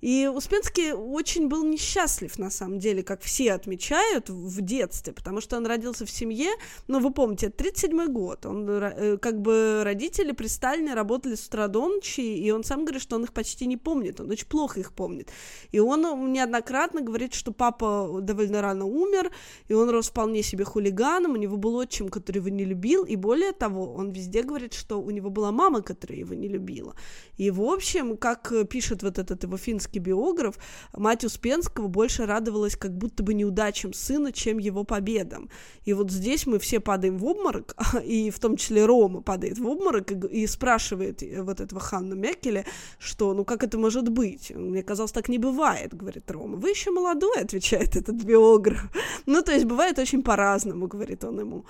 [0.00, 5.56] И Успенский очень был несчастлив, на самом деле, как все отмечают в детстве, потому что
[5.56, 6.50] он родился в семье,
[6.88, 8.79] ну, вы помните, 37-й год, он, э,
[9.20, 13.16] как бы, родители при Сталине работали с утра до ночи, и он сам говорит, что
[13.16, 15.30] он их почти не помнит, он очень плохо их помнит.
[15.72, 19.30] И он неоднократно говорит, что папа довольно рано умер,
[19.68, 23.16] и он рос вполне себе хулиганом, у него был отчим, который его не любил, и
[23.16, 26.94] более того, он везде говорит, что у него была мама, которая его не любила.
[27.36, 30.56] И, в общем, как пишет вот этот его финский биограф,
[30.92, 35.50] мать Успенского больше радовалась как будто бы неудачам сына, чем его победам.
[35.84, 39.66] И вот здесь мы все падаем в обморок, и в том числе Рома падает в
[39.66, 42.64] обморок и, и спрашивает вот этого Ханна Мекеля,
[43.00, 44.50] что, ну как это может быть?
[44.54, 46.56] Мне казалось, так не бывает, говорит Рома.
[46.56, 48.82] Вы еще молодой, отвечает этот биограф.
[49.26, 51.64] Ну, то есть бывает очень по-разному, говорит он ему.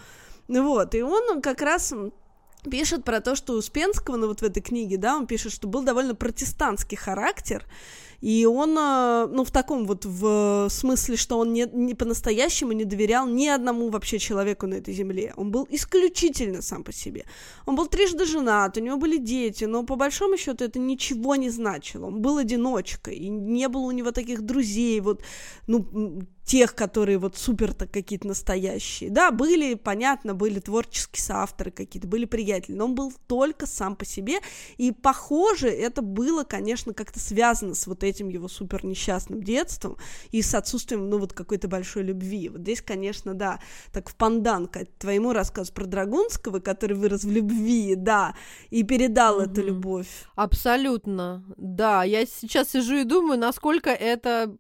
[0.49, 1.95] Вот, и он как раз
[2.69, 5.83] пишет про то, что Успенского, ну вот в этой книге, да, он пишет, что был
[5.83, 7.65] довольно протестантский характер,
[8.21, 12.85] и он, э, ну, в таком вот в смысле, что он не, не по-настоящему не
[12.85, 15.33] доверял ни одному вообще человеку на этой земле.
[15.37, 17.25] Он был исключительно сам по себе.
[17.67, 21.51] Он был трижды женат, у него были дети, но по большому счету это ничего не
[21.51, 22.07] значило.
[22.07, 25.23] Он был одиночкой, и не было у него таких друзей, вот,
[25.67, 29.09] ну, тех, которые вот супер-то какие-то настоящие.
[29.11, 34.05] Да, были, понятно, были творческие соавторы какие-то, были приятели, но он был только сам по
[34.05, 34.41] себе,
[34.77, 39.97] и похоже, это было, конечно, как-то связано с вот этим его супер несчастным детством
[40.31, 42.49] и с отсутствием, ну, вот какой-то большой любви.
[42.49, 43.61] Вот здесь, конечно, да,
[43.93, 48.35] так в пандан к твоему рассказу про Драгунского, который вырос в любви, да,
[48.71, 49.45] и передал угу.
[49.45, 50.09] эту любовь.
[50.35, 54.57] Абсолютно, да, я сейчас сижу и думаю, насколько это,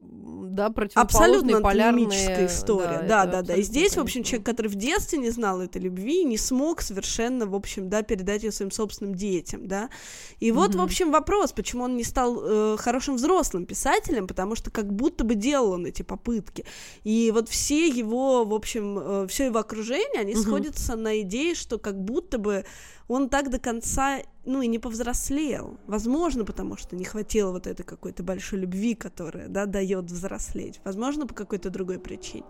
[0.54, 3.04] да, Абсолютно полярная история.
[3.08, 3.42] Да, да, да.
[3.42, 3.54] да.
[3.54, 7.46] И здесь, в общем, человек, который в детстве не знал этой любви, не смог совершенно,
[7.46, 9.90] в общем, да, передать ее своим собственным детям, да.
[10.38, 10.78] И вот, mm-hmm.
[10.78, 15.24] в общем, вопрос, почему он не стал э, хорошим взрослым писателем, потому что как будто
[15.24, 16.64] бы делал он эти попытки.
[17.04, 20.42] И вот все его, в общем, э, все его окружение, они mm-hmm.
[20.42, 22.64] сходятся на идее, что как будто бы
[23.10, 25.78] он так до конца ну и не повзрослел.
[25.86, 30.80] Возможно, потому что не хватило вот этой какой-то большой любви, которая, да, дает взрослеть.
[30.84, 32.44] Возможно, по какой-то другой причине.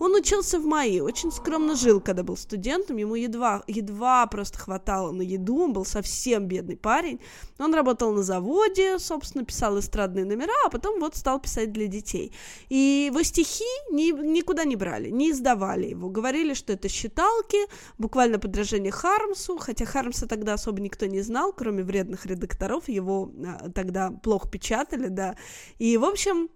[0.00, 5.12] Он учился в МАИ, очень скромно жил, когда был студентом, ему едва, едва просто хватало
[5.12, 7.20] на еду, он был совсем бедный парень.
[7.58, 12.32] Он работал на заводе, собственно, писал эстрадные номера, а потом вот стал писать для детей.
[12.68, 16.08] И его стихи ни, никуда не брали, не издавали его.
[16.08, 17.58] Говорили, что это считалки,
[17.98, 23.70] буквально подражение Хармсу, хотя Хармса тогда особо никто не знал, кроме вредных редакторов, его а,
[23.70, 25.36] тогда плохо печатали, да.
[25.78, 26.50] И, в общем,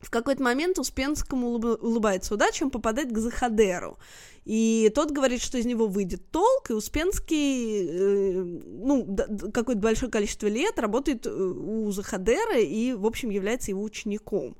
[0.00, 3.98] в какой-то момент Успенскому улыбается удача, он попадает к Захадеру.
[4.44, 9.16] И тот говорит, что из него выйдет толк, и Успенский, э, ну,
[9.52, 14.56] какое-то большое количество лет работает э, у Захадера и, в общем, является его учеником.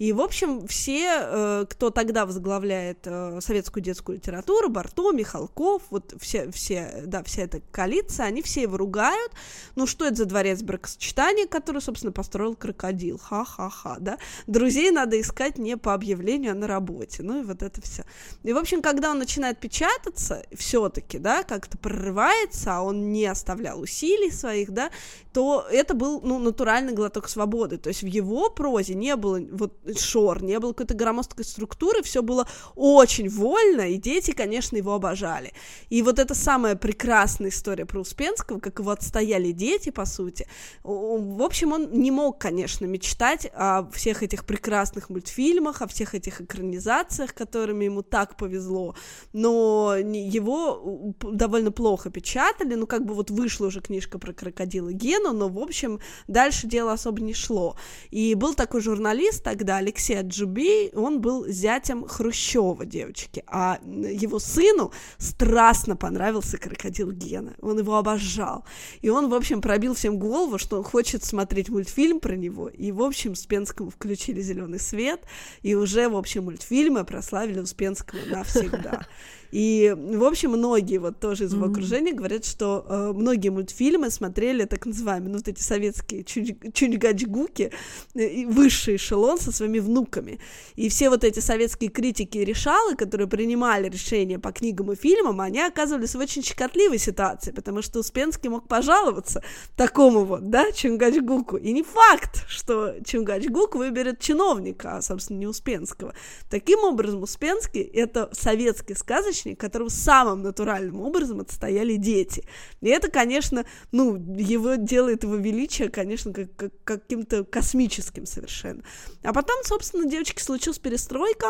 [0.00, 6.14] И, в общем, все, э, кто тогда возглавляет э, советскую детскую литературу, Барто, Михалков, вот
[6.18, 9.32] все, все, да, вся эта коалиция, они все его ругают.
[9.76, 13.18] Ну, что это за дворец бракосочетания, который, собственно, построил крокодил?
[13.18, 14.16] Ха-ха-ха, да?
[14.46, 17.22] Друзей надо искать не по объявлению, а на работе.
[17.22, 18.06] Ну, и вот это все.
[18.42, 23.78] И, в общем, когда он начинает печататься, все-таки, да, как-то прорывается, а он не оставлял
[23.78, 24.90] усилий своих, да,
[25.34, 27.76] то это был, ну, натуральный глоток свободы.
[27.76, 32.22] То есть в его прозе не было вот шор, не было какой-то громоздкой структуры, все
[32.22, 35.52] было очень вольно, и дети, конечно, его обожали.
[35.88, 40.46] И вот это самая прекрасная история про Успенского, как его отстояли дети, по сути.
[40.82, 46.40] В общем, он не мог, конечно, мечтать о всех этих прекрасных мультфильмах, о всех этих
[46.40, 48.94] экранизациях, которыми ему так повезло,
[49.32, 55.32] но его довольно плохо печатали, ну, как бы вот вышла уже книжка про крокодила Гену,
[55.32, 57.76] но, в общем, дальше дело особо не шло.
[58.10, 64.92] И был такой журналист тогда, Алексей Аджуби, он был зятем Хрущева, девочки, а его сыну
[65.18, 68.64] страстно понравился крокодил Гена, он его обожал,
[69.00, 72.92] и он, в общем, пробил всем голову, что он хочет смотреть мультфильм про него, и,
[72.92, 75.22] в общем, Успенскому включили зеленый свет,
[75.62, 79.06] и уже, в общем, мультфильмы прославили Успенского навсегда.
[79.50, 81.70] И, в общем, многие вот тоже из его mm-hmm.
[81.70, 87.72] окружения говорят, что э, многие мультфильмы смотрели так называемые, ну, вот эти советские чуньгачгуки,
[88.14, 90.38] э, высший эшелон со своими внуками.
[90.76, 95.40] И все вот эти советские критики и решалы, которые принимали решения по книгам и фильмам,
[95.40, 99.42] они оказывались в очень щекотливой ситуации, потому что Успенский мог пожаловаться
[99.76, 101.56] такому вот, да, Чунгачгуку.
[101.56, 106.14] И не факт, что Чунгачгук выберет чиновника, а, собственно, не Успенского.
[106.48, 112.44] Таким образом, Успенский— это советский сказочник, которого самым натуральным образом отстояли дети.
[112.80, 118.82] И это, конечно, ну, его делает его величие, конечно, как, как, каким-то космическим совершенно.
[119.22, 121.48] А потом, собственно, девочки, случилась перестройка,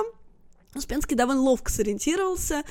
[0.75, 2.63] Успенский довольно ловко сориентировался,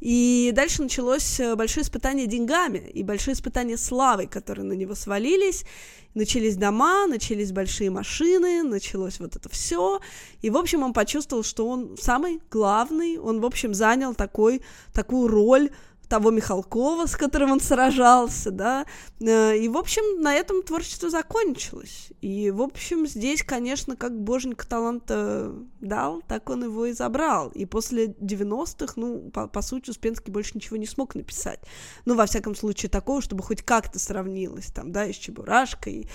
[0.00, 5.64] и дальше началось э, большое испытание деньгами и большое испытание славой, которые на него свалились.
[6.12, 10.00] Начались дома, начались большие машины, началось вот это все.
[10.42, 14.60] И, в общем, он почувствовал, что он самый главный, он, в общем, занял такой,
[14.92, 15.70] такую роль
[16.08, 18.86] того Михалкова, с которым он сражался, да,
[19.20, 22.12] э, и, в общем, на этом творчество закончилось.
[22.20, 27.48] И, в общем, здесь, конечно, как боженька таланта дал, так он его и забрал.
[27.50, 31.60] И после 90-х, ну, по, по сути, Успенский больше ничего не смог написать.
[32.04, 36.08] Ну, во всяком случае, такого, чтобы хоть как-то сравнилось, там, да, и с Чебурашкой,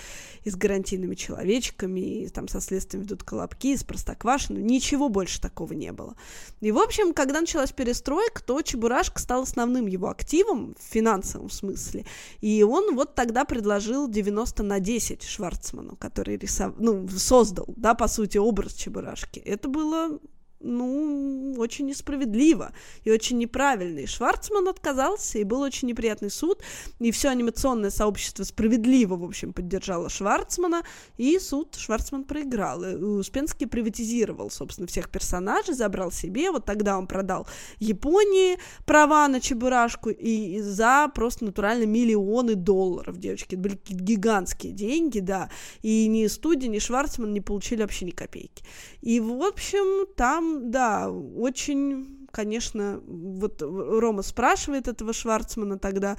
[0.44, 5.40] и с гарантийными человечками, и там со следствием ведут колобки, и с Простоквашино, ничего больше
[5.40, 6.16] такого не было.
[6.60, 11.50] И, в общем, когда началась перестройка, то Чебурашка стал основным основным его активом в финансовом
[11.50, 12.04] смысле.
[12.40, 16.74] И он вот тогда предложил 90 на 10 Шварцману, который рисов...
[16.78, 19.40] ну, создал, да, по сути, образ Чебурашки.
[19.40, 20.18] Это было
[20.62, 22.72] ну, очень несправедливо
[23.04, 24.00] и очень неправильно.
[24.00, 26.60] И Шварцман отказался, и был очень неприятный суд,
[26.98, 30.82] и все анимационное сообщество справедливо, в общем, поддержало Шварцмана,
[31.16, 32.84] и суд Шварцман проиграл.
[32.84, 37.46] И Успенский приватизировал, собственно, всех персонажей, забрал себе, вот тогда он продал
[37.78, 45.20] Японии права на Чебурашку, и за просто натурально миллионы долларов, девочки, это были гигантские деньги,
[45.20, 45.50] да,
[45.82, 48.64] и ни студия, ни Шварцман не получили вообще ни копейки.
[49.00, 56.16] И, в общем, там, да, очень конечно, вот Рома спрашивает этого Шварцмана тогда,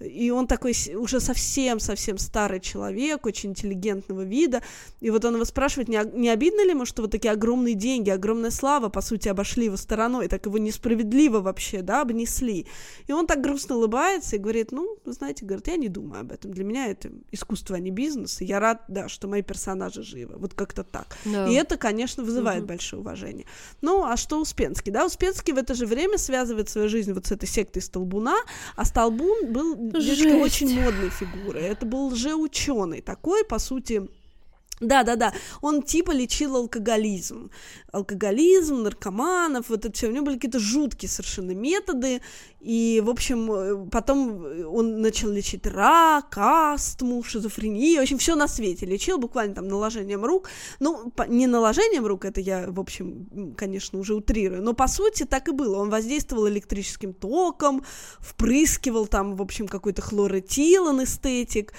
[0.00, 4.62] и он такой уже совсем-совсем старый человек, очень интеллигентного вида,
[5.00, 8.10] и вот он его спрашивает, не, не обидно ли ему, что вот такие огромные деньги,
[8.10, 12.66] огромная слава, по сути, обошли его стороной, так его несправедливо вообще, да, обнесли.
[13.08, 16.52] И он так грустно улыбается и говорит, ну, знаете, говорит, я не думаю об этом,
[16.52, 20.36] для меня это искусство, а не бизнес, и я рад, да, что мои персонажи живы,
[20.38, 21.16] вот как-то так.
[21.24, 21.48] Да.
[21.48, 22.68] И это, конечно, вызывает угу.
[22.68, 23.46] большое уважение.
[23.82, 27.32] Ну, а что Успенский, да, Успенский в это же время связывает свою жизнь вот с
[27.32, 28.36] этой сектой Столбуна,
[28.76, 31.62] а Столбун был девочка, очень модной фигурой.
[31.62, 34.08] Это был лжеученый такой, по сути,
[34.80, 35.32] да, да, да.
[35.62, 37.50] Он типа лечил алкоголизм.
[37.92, 40.08] Алкоголизм, наркоманов, вот это все.
[40.08, 42.20] У него были какие-то жуткие совершенно методы.
[42.60, 48.00] И, в общем, э, потом он начал лечить рак, астму, шизофрению.
[48.00, 50.50] В общем, все на свете лечил, буквально там наложением рук.
[50.78, 54.62] Ну, не наложением рук, это я, в общем, конечно, уже утрирую.
[54.62, 55.78] Но, по сути, так и было.
[55.78, 57.82] Он воздействовал электрическим током,
[58.18, 61.72] впрыскивал там, в общем, какой-то хлоретил, анестетик.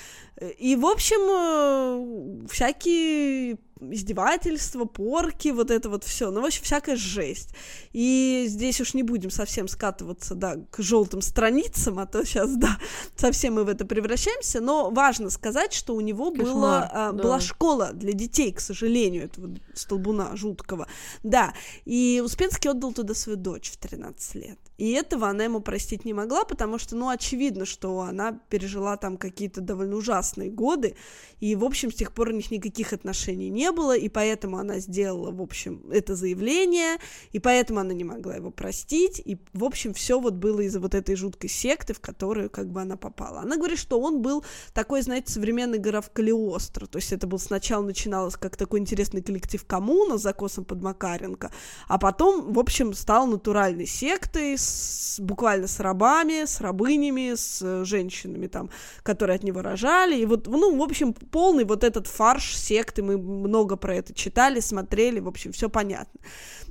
[0.60, 2.48] И, в общем, э,
[2.88, 6.32] всякие издевательства, порки, вот это вот все.
[6.32, 7.50] Ну, в общем, всякая жесть.
[7.94, 12.80] И здесь уж не будем совсем скатываться, да, к желтым страницам, а то сейчас, да,
[13.16, 14.62] совсем мы в это превращаемся.
[14.62, 17.12] Но важно сказать, что у него Кошмар, была, да.
[17.12, 20.88] была школа для детей, к сожалению, этого столбуна жуткого.
[21.22, 21.54] Да,
[21.86, 24.58] и Успенский отдал туда свою дочь в 13 лет.
[24.78, 29.18] И этого она ему простить не могла, потому что, ну, очевидно, что она пережила там
[29.18, 30.96] какие-то довольно ужасные годы,
[31.40, 34.80] и, в общем, с тех пор у них никаких отношений не было, и поэтому она
[34.80, 36.98] сделала, в общем, это заявление,
[37.32, 40.94] и поэтому она не могла его простить, и, в общем, все вот было из-за вот
[40.94, 43.42] этой жуткой секты, в которую, как бы, она попала.
[43.42, 47.84] Она говорит, что он был такой, знаете, современный граф Калиостро, то есть это был сначала
[47.84, 51.52] начиналось как такой интересный коллектив коммуна с закосом под Макаренко,
[51.88, 57.86] а потом, в общем, стал натуральной сектой, с, буквально с рабами, с рабынями, с э,
[57.86, 58.70] женщинами там,
[59.04, 60.20] которые от него рожали.
[60.20, 64.60] И вот, ну, в общем, полный вот этот фарш секты, мы много про это читали,
[64.60, 66.20] смотрели, в общем, все понятно.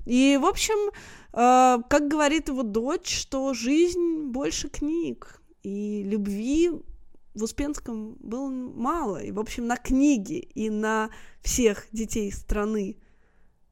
[0.04, 0.90] И, в общем,
[1.32, 6.70] э, как говорит его дочь, что жизнь больше книг, и любви
[7.34, 9.18] в Успенском было мало.
[9.18, 11.10] И, в общем, на книги и на
[11.42, 12.96] всех детей страны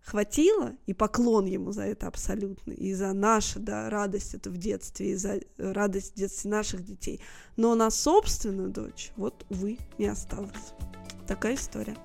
[0.05, 5.13] хватило, и поклон ему за это абсолютно, и за нашу, да, радость это в детстве,
[5.13, 7.21] и за радость в детстве наших детей.
[7.57, 10.75] Но на собственную дочь, вот, увы, не осталось.
[11.27, 11.97] Такая история.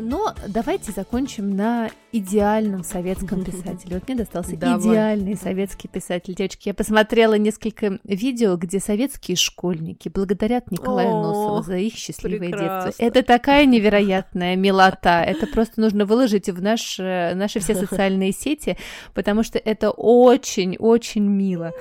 [0.00, 3.96] Но давайте закончим на идеальном советском писателе.
[3.96, 4.80] Вот мне достался Давай.
[4.80, 6.34] идеальный советский писатель.
[6.34, 12.50] Девочки, я посмотрела несколько видео, где советские школьники благодарят Николая О, Носова за их счастливое
[12.50, 12.86] прекрасно.
[12.86, 13.04] детство.
[13.04, 15.22] Это такая невероятная милота.
[15.22, 18.76] Это просто нужно выложить в наш, э, наши все социальные сети,
[19.14, 21.72] потому что это очень-очень мило.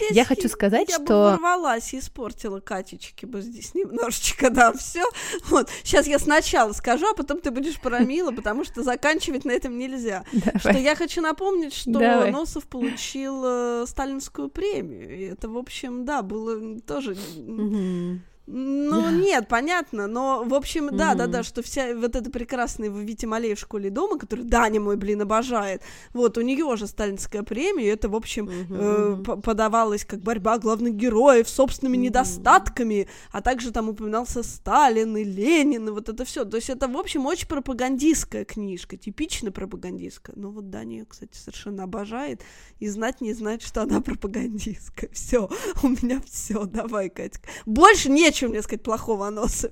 [0.00, 1.02] Ну, я хочу сказать, я что...
[1.02, 5.04] Я бы ворвалась и испортила Катечки бы здесь немножечко, да, все.
[5.48, 9.52] Вот, сейчас я сначала скажу, а потом ты будешь про Мила, потому что заканчивать на
[9.52, 10.24] этом нельзя.
[10.32, 10.58] Давай.
[10.58, 12.30] Что я хочу напомнить, что Давай.
[12.30, 15.18] Носов получил э, сталинскую премию.
[15.18, 17.16] И это, в общем, да, было тоже...
[17.36, 18.18] Mm-hmm
[18.50, 23.26] ну, нет, понятно, но, в общем, да, да, да, что вся вот эта прекрасная Вите
[23.26, 25.82] Малей в школе дома, который Даня мой, блин, обожает,
[26.14, 30.94] вот, у нее же сталинская премия, и это, в общем, э, подавалось как борьба главных
[30.94, 36.44] героев с собственными недостатками, а также там упоминался Сталин и Ленин, и вот это все.
[36.46, 40.34] То есть это, в общем, очень пропагандистская книжка, типично пропагандистская.
[40.36, 42.40] Но вот Даня ее, кстати, совершенно обожает,
[42.78, 45.10] и знать не знать, что она пропагандистская.
[45.12, 45.50] Все,
[45.82, 47.46] у меня все, давай, Катька.
[47.66, 49.70] Больше нечего нечего мне сказать плохого о носе.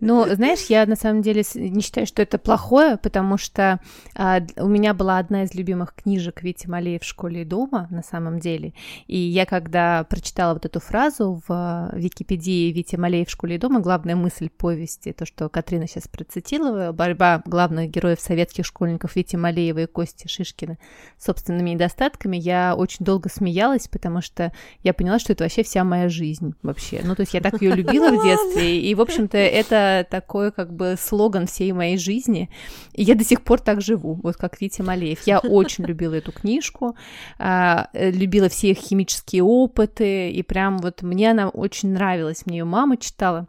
[0.00, 3.80] Ну, знаешь, я на самом деле не считаю, что это плохое, потому что
[4.16, 8.02] а, у меня была одна из любимых книжек Вити Малея в школе и дома, на
[8.02, 8.74] самом деле.
[9.06, 13.80] И я, когда прочитала вот эту фразу в Википедии Вити Малея в школе и дома,
[13.80, 19.80] главная мысль повести, то, что Катрина сейчас процитировала, борьба главных героев советских школьников Вити Малеева
[19.80, 20.78] и Кости Шишкина
[21.16, 24.52] с собственными недостатками, я очень долго смеялась, потому что
[24.82, 27.00] я поняла, что это вообще вся моя жизнь вообще.
[27.04, 30.72] Ну, то есть я так ее любила в детстве, и, в общем-то, это такой как
[30.72, 32.50] бы слоган всей моей жизни,
[32.92, 35.26] и я до сих пор так живу, вот как Витя Малеев.
[35.26, 36.96] Я очень любила эту книжку,
[37.38, 42.64] а, любила все их химические опыты, и прям вот мне она очень нравилась, мне ее
[42.64, 43.46] мама читала,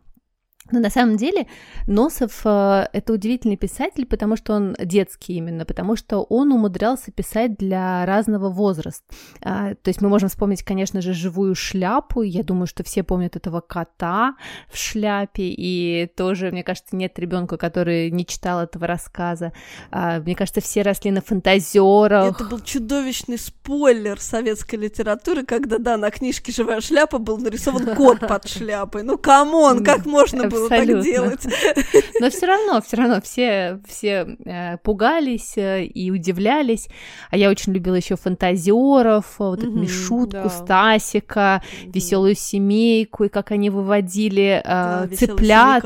[0.71, 1.47] но на самом деле
[1.87, 7.57] Носов э, это удивительный писатель, потому что он детский именно, потому что он умудрялся писать
[7.57, 9.03] для разного возраста.
[9.41, 12.21] А, то есть мы можем вспомнить, конечно же, живую шляпу.
[12.21, 14.35] Я думаю, что все помнят этого кота
[14.71, 19.51] в шляпе, и тоже, мне кажется, нет ребенка, который не читал этого рассказа.
[19.91, 22.35] А, мне кажется, все росли на фантазерах.
[22.35, 28.21] Это был чудовищный спойлер советской литературы, когда да на книжке "Живая шляпа" был нарисован кот
[28.21, 29.03] под шляпой.
[29.03, 31.03] Ну come on, как можно было Абсолютно.
[31.03, 31.47] так делать.
[32.19, 36.87] Но все равно, все равно все, все э, пугались э, и удивлялись.
[37.29, 40.49] А я очень любила еще фантазеров, вот эту Мишутку, да.
[40.49, 45.83] Стасика, веселую семейку, и как они выводили э, да, цыплят.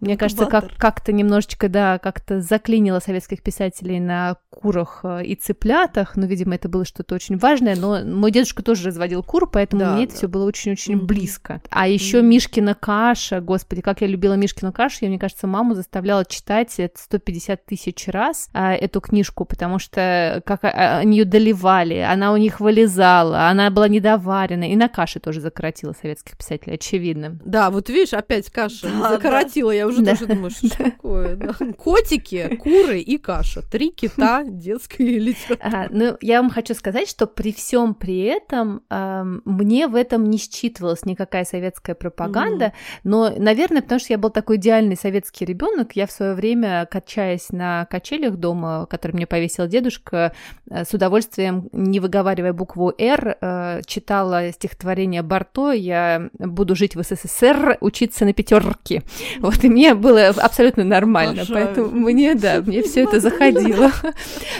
[0.00, 6.16] Мне кажется, как, как-то немножечко, да, как-то заклинило советских писателей на курах э, и цыплятах.
[6.16, 7.76] Ну, видимо, это было что-то очень важное.
[7.76, 10.10] Но мой дедушка тоже разводил кур, поэтому да, мне да.
[10.10, 11.60] это все было очень-очень близко.
[11.70, 12.22] А еще.
[12.22, 17.64] Мишкина каша, господи, как я любила Мишкину кашу, я, мне кажется, маму заставляла читать 150
[17.66, 23.48] тысяч раз а, эту книжку, потому что как они ее доливали, она у них вылезала,
[23.48, 27.38] она была недоварена, и на каше тоже закоротила советских писателей, очевидно.
[27.44, 29.76] Да, вот видишь, опять каша да, закоротила, да.
[29.76, 30.12] я уже да.
[30.12, 30.84] тоже думаю, что да.
[30.84, 31.36] такое.
[31.36, 31.54] Да.
[31.76, 35.58] Котики, куры и каша, три кита детской литературы.
[35.62, 40.28] А, ну, я вам хочу сказать, что при всем при этом э, мне в этом
[40.28, 42.72] не считывалась никакая советская пропаганда, mm
[43.04, 45.92] но, наверное, потому что я был такой идеальный советский ребенок.
[45.94, 50.32] Я в свое время, качаясь на качелях дома, который мне повесил дедушка,
[50.70, 57.02] э, с удовольствием, не выговаривая букву «Р», э, читала стихотворение Барто «Я буду жить в
[57.02, 59.02] СССР, учиться на пятерке».
[59.38, 61.66] Вот, и мне было абсолютно нормально, Обожаю.
[61.66, 63.90] поэтому мне, да, мне все это заходило.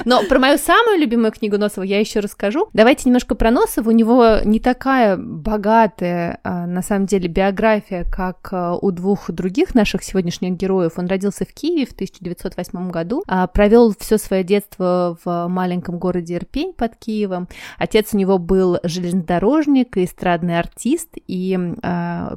[0.05, 2.69] Но про мою самую любимую книгу Носова я еще расскажу.
[2.73, 3.89] Давайте немножко про Носова.
[3.89, 9.75] У него не такая богатая, а, на самом деле, биография, как а, у двух других
[9.75, 10.93] наших сегодняшних героев.
[10.97, 16.37] Он родился в Киеве в 1908 году, а, провел все свое детство в маленьком городе
[16.37, 17.49] Ирпень под Киевом.
[17.79, 21.59] Отец у него был железнодорожник и эстрадный артист, и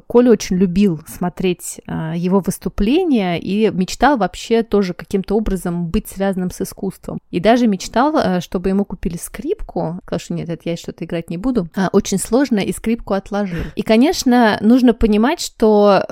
[0.06, 6.60] Коля очень любил смотреть его выступления и мечтал вообще тоже каким-то образом быть связанным с
[6.60, 7.18] искусством.
[7.30, 10.00] И даже мечтал, э, чтобы ему купили скрипку.
[10.02, 11.68] Сказал, что нет, это я что-то играть не буду.
[11.76, 13.62] А, очень сложно, и скрипку отложил.
[13.76, 16.02] И, конечно, нужно понимать, что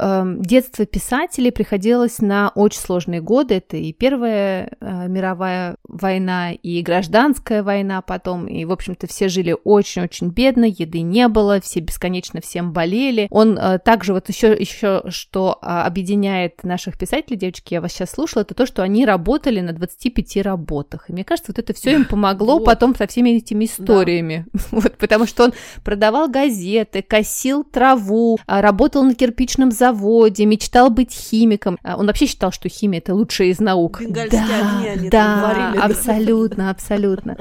[0.44, 3.54] детство писателей приходилось на очень сложные годы.
[3.54, 8.46] Это и Первая э, мировая война, и гражданская война потом.
[8.46, 13.28] И, в общем-то, все жили очень-очень бедно, еды не было, все бесконечно всем болели.
[13.30, 18.10] Он э, также вот еще, еще что э, объединяет наших писателей, девочки, я вас сейчас
[18.10, 21.08] слушала, это то, что они работали на 25 работах.
[21.08, 22.64] И мне кажется, вот это все им помогло вот.
[22.64, 24.46] потом со всеми этими историями.
[24.52, 24.60] Да.
[24.74, 25.52] Вот, потому что он
[25.84, 31.78] продавал газеты, косил траву, а, работал на кирпичном заводе, природе, мечтал быть химиком.
[31.82, 34.00] А, он вообще считал, что химия это лучшая из наук.
[34.00, 35.80] Бенгальские да, огни они да, варили.
[35.80, 37.36] абсолютно, абсолютно.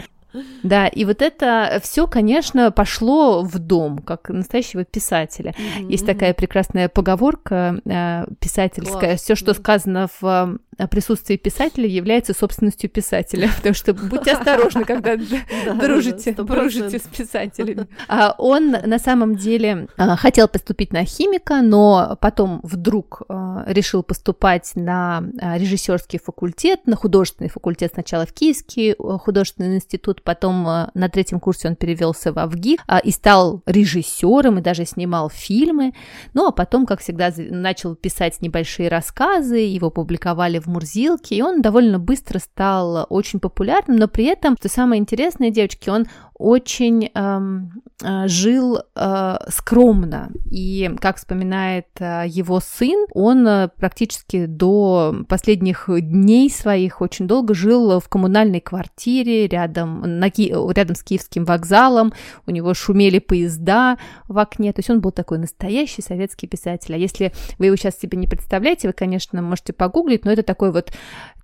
[0.63, 5.51] Да, и вот это все, конечно, пошло в дом, как настоящего писателя.
[5.51, 5.91] Mm-hmm.
[5.91, 10.57] Есть такая прекрасная поговорка э, писательская: все, что сказано в
[10.89, 13.49] присутствии писателя, является собственностью писателя.
[13.57, 15.15] Потому что будьте осторожны, когда
[15.76, 17.88] дружите, дружите с писателями.
[18.07, 23.21] А он на самом деле э, хотел поступить на химика, но потом вдруг
[23.65, 25.24] решил поступать на
[25.55, 31.76] режиссерский факультет, на художественный факультет сначала в Киевский художественный институт, потом на третьем курсе он
[31.76, 35.93] перевелся в Авги а, и стал режиссером и даже снимал фильмы.
[36.34, 41.61] Ну а потом, как всегда, начал писать небольшие рассказы, его публиковали в Мурзилке, и он
[41.61, 46.07] довольно быстро стал очень популярным, но при этом, что самое интересное, девочки, он
[46.43, 47.71] очень эм,
[48.03, 50.29] э, жил э, скромно.
[50.51, 57.53] И, как вспоминает э, его сын, он э, практически до последних дней своих очень долго
[57.53, 62.11] жил в коммунальной квартире рядом, на рядом с Киевским вокзалом.
[62.45, 64.73] У него шумели поезда в окне.
[64.73, 66.93] То есть он был такой настоящий советский писатель.
[66.93, 70.73] А если вы его сейчас себе не представляете, вы, конечно, можете погуглить, но это такой
[70.73, 70.91] вот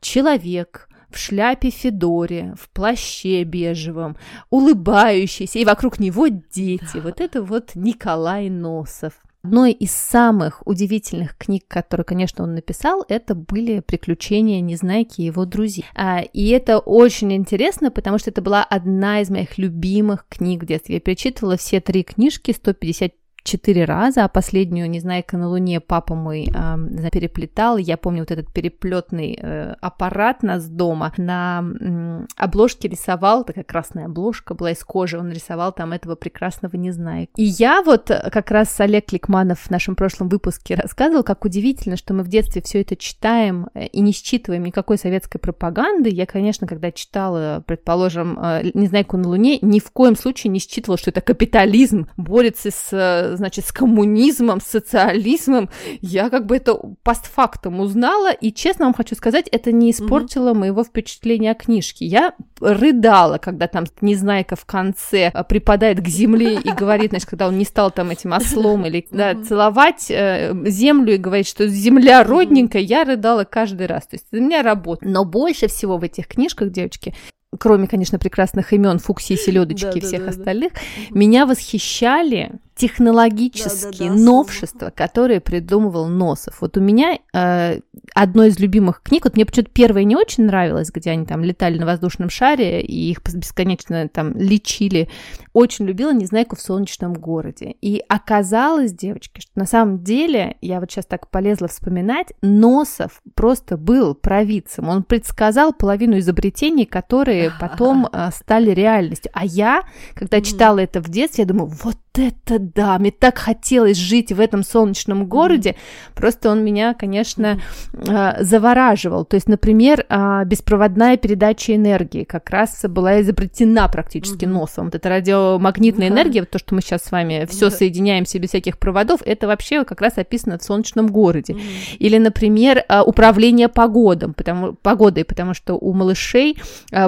[0.02, 4.18] человек, в шляпе Федоре, в плаще бежевом,
[4.50, 6.98] улыбающийся, и вокруг него дети.
[6.98, 9.14] Вот это вот Николай Носов.
[9.42, 15.46] Одной из самых удивительных книг, которые, конечно, он написал, это были «Приключения Незнайки и его
[15.46, 15.86] друзей».
[15.96, 20.66] А, и это очень интересно, потому что это была одна из моих любимых книг в
[20.66, 20.96] детстве.
[20.96, 26.50] Я перечитывала все три книжки, 150 четыре раза, а последнюю «Незнайка на Луне» папа мой
[26.54, 27.78] э, переплетал.
[27.78, 31.14] Я помню вот этот переплетный э, аппарат нас дома.
[31.18, 36.76] На э, обложке рисовал, такая красная обложка была из кожи, он рисовал там этого прекрасного
[36.76, 37.32] Незнайка.
[37.36, 42.14] И я вот как раз Олег Кликманов в нашем прошлом выпуске рассказывал, как удивительно, что
[42.14, 46.10] мы в детстве все это читаем э, и не считываем никакой советской пропаганды.
[46.10, 50.98] Я, конечно, когда читала, предположим, э, «Незнайку на Луне», ни в коем случае не считывала,
[50.98, 55.70] что это капитализм борется с э, значит, с коммунизмом, с социализмом.
[56.02, 60.58] Я как бы это постфактум узнала, и честно вам хочу сказать, это не испортило mm-hmm.
[60.58, 62.06] моего впечатления о книжке.
[62.06, 67.48] Я рыдала, когда там Незнайка в конце э, припадает к земле и говорит, значит, когда
[67.48, 72.24] он не стал там этим ослом или да, целовать э, землю и говорит, что земля
[72.24, 74.08] родненькая, я рыдала каждый раз.
[74.08, 75.08] То есть у меня работа.
[75.08, 77.14] Но больше всего в этих книжках, девочки,
[77.58, 80.74] кроме, конечно, прекрасных имен Фукси, Селедочки и всех остальных,
[81.10, 84.92] меня восхищали технологические да, да, да, новшества, особо.
[84.92, 86.62] которые придумывал Носов.
[86.62, 87.82] Вот у меня э,
[88.16, 91.78] одно из любимых книг, вот мне почему-то первая не очень нравилась, где они там летали
[91.78, 95.10] на воздушном шаре и их бесконечно там лечили.
[95.52, 97.76] Очень любила «Незнайку в солнечном городе».
[97.82, 103.76] И оказалось, девочки, что на самом деле, я вот сейчас так полезла вспоминать, Носов просто
[103.76, 104.88] был провидцем.
[104.88, 109.32] Он предсказал половину изобретений, которые потом э, стали реальностью.
[109.34, 113.98] А я, когда читала это в детстве, я думаю, вот это да, мне так хотелось
[113.98, 116.16] жить в этом солнечном городе, mm-hmm.
[116.16, 117.60] просто он меня, конечно,
[117.94, 118.44] mm-hmm.
[118.44, 119.26] завораживал.
[119.26, 124.50] То есть, например, а, беспроводная передача энергии как раз была изобретена практически mm-hmm.
[124.50, 124.86] носом.
[124.86, 126.12] Вот эта радиомагнитная mm-hmm.
[126.12, 127.78] энергия, вот то, что мы сейчас с вами все mm-hmm.
[127.78, 131.54] соединяемся без всяких проводов, это вообще как раз описано в солнечном городе.
[131.54, 131.98] Mm-hmm.
[131.98, 136.58] Или, например, а, управление погодом, потому, погодой, потому что у малышей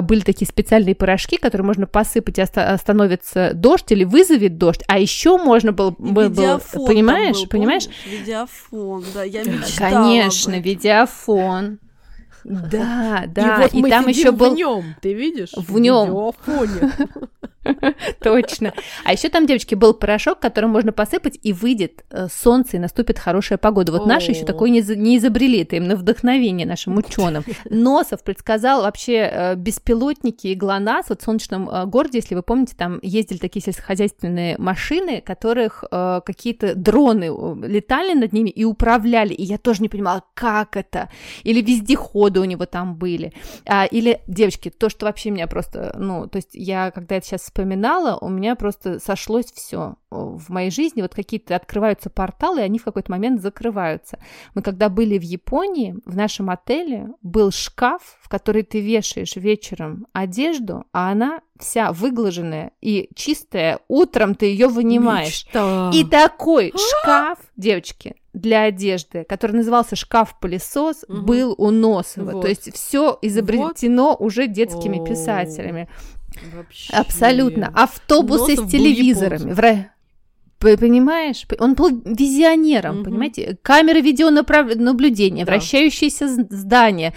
[0.02, 5.38] были такие специальные порошки, которые можно посыпать, и остановится дождь или вызовет дождь, а еще
[5.38, 7.84] можно было, был, был понимаешь, был, понимаешь?
[7.84, 8.20] Помнишь?
[8.20, 9.90] Видеофон, да, я мечтала.
[9.90, 11.78] Конечно, видеофон.
[12.44, 13.56] Да, да.
[13.56, 15.52] И вот и мы там еще был в нем, ты видишь?
[15.56, 16.32] В нем.
[18.22, 18.72] Точно.
[19.04, 23.18] А еще там, девочки, был порошок, которым можно посыпать, и выйдет э, солнце, и наступит
[23.18, 23.92] хорошая погода.
[23.92, 27.44] Вот наши еще такое не, не изобрели, это именно вдохновение нашим ученым.
[27.70, 31.08] Носов предсказал вообще э, беспилотники и ГЛОНАСС.
[31.10, 36.74] Вот в солнечном э, городе, если вы помните, там ездили такие сельскохозяйственные машины, которых какие-то
[36.74, 37.30] дроны
[37.66, 39.34] летали над ними и управляли.
[39.34, 41.10] И я тоже не понимала, как это.
[41.44, 43.32] Или вездеходы у него там были.
[43.66, 47.51] А, или, девочки, то, что вообще меня просто, ну, то есть я, когда это сейчас
[47.52, 51.02] вспоминала, у меня просто сошлось все в моей жизни.
[51.02, 54.18] Вот какие-то открываются порталы, и они в какой-то момент закрываются.
[54.54, 60.06] Мы когда были в Японии, в нашем отеле был шкаф, в который ты вешаешь вечером
[60.12, 63.80] одежду, а она вся выглаженная и чистая.
[63.88, 65.44] Утром ты ее вынимаешь.
[65.44, 65.90] Мечта.
[65.92, 71.20] И такой шкаф, девочки, для одежды, который назывался шкаф-пылесос, угу.
[71.22, 72.32] был у Носова.
[72.32, 72.42] Вот.
[72.42, 74.20] То есть все изобретено вот.
[74.20, 75.04] уже детскими О.
[75.04, 75.88] писателями.
[76.54, 76.92] Вообще.
[76.92, 77.68] Абсолютно.
[77.74, 79.52] Автобусы Носов с телевизорами.
[79.52, 79.92] В...
[80.62, 81.44] Понимаешь?
[81.58, 83.04] Он был визионером, угу.
[83.04, 83.58] понимаете?
[83.62, 85.52] Камеры видеонаблюдения, да.
[85.52, 87.14] вращающиеся здания,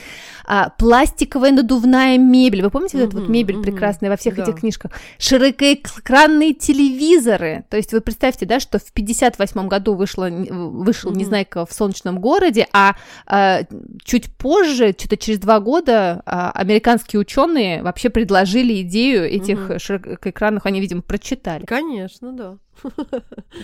[0.47, 2.63] а, пластиковая надувная мебель.
[2.63, 3.63] Вы помните угу, вот эту вот мебель угу.
[3.63, 4.43] прекрасная во всех да.
[4.43, 4.91] этих книжках?
[5.19, 7.65] Широкоэкранные телевизоры.
[7.69, 11.19] То есть вы представьте, да, что в 58 году вышло, вышел угу.
[11.19, 12.95] «Незнайка в солнечном городе», а,
[13.27, 13.61] а
[14.03, 19.79] чуть позже, что-то через два года, а, американские ученые вообще предложили идею этих угу.
[19.79, 21.65] широкоэкранных, они, видимо, прочитали.
[21.65, 22.57] Конечно, да.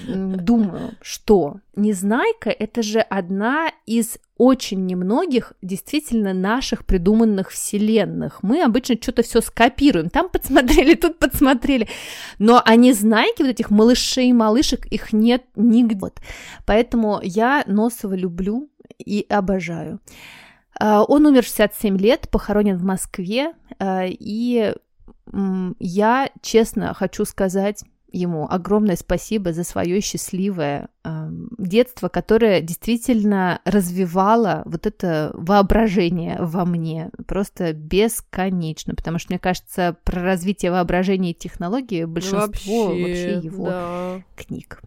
[0.08, 8.42] Думаю, что Незнайка— это же одна из очень немногих действительно наших придуманных вселенных.
[8.42, 10.10] Мы обычно что-то все скопируем.
[10.10, 11.88] Там подсмотрели, тут подсмотрели.
[12.40, 16.00] Но а Незнайки, вот этих малышей и малышек, их нет нигде.
[16.00, 16.20] Вот.
[16.66, 20.00] Поэтому я Носова люблю и обожаю.
[20.80, 24.74] А, он умер в 67 лет, похоронен в Москве, а, и
[25.80, 34.64] я, честно, хочу сказать, ему огромное спасибо за свое счастливое э, детство, которое действительно развивало
[34.66, 41.36] вот это воображение во мне просто бесконечно, потому что мне кажется про развитие воображения и
[41.36, 44.24] технологии большинство вообще, вообще его да.
[44.36, 44.82] книг.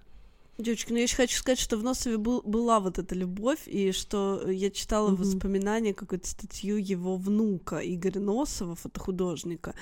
[0.57, 3.91] Девочки, ну я еще хочу сказать, что в Носове был, была вот эта любовь, и
[3.91, 5.17] что я читала mm-hmm.
[5.17, 9.75] воспоминания, какую-то статью его внука Игоря Носова, фотохудожника,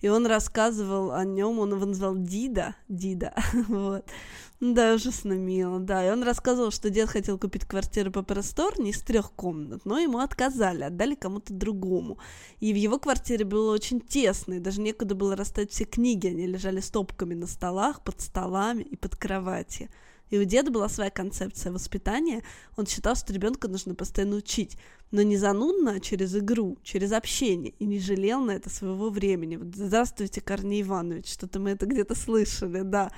[0.00, 3.34] и он рассказывал о нем, он его назвал Дида, Дида,
[3.68, 4.04] вот.
[4.60, 6.06] Да, ужасно мило, да.
[6.06, 10.18] И он рассказывал, что дед хотел купить квартиру по просторнее из трех комнат, но ему
[10.18, 12.18] отказали, отдали кому-то другому.
[12.60, 16.46] И в его квартире было очень тесно, и даже некуда было расставить все книги, они
[16.46, 19.88] лежали стопками на столах, под столами и под кроватью.
[20.30, 22.42] И у деда была своя концепция воспитания.
[22.76, 24.76] Он считал, что ребенка нужно постоянно учить,
[25.10, 29.56] но не занудно, а через игру, через общение, и не жалел на это своего времени.
[29.56, 33.10] Вот, здравствуйте, Корней Иванович, что-то мы это где-то слышали, да.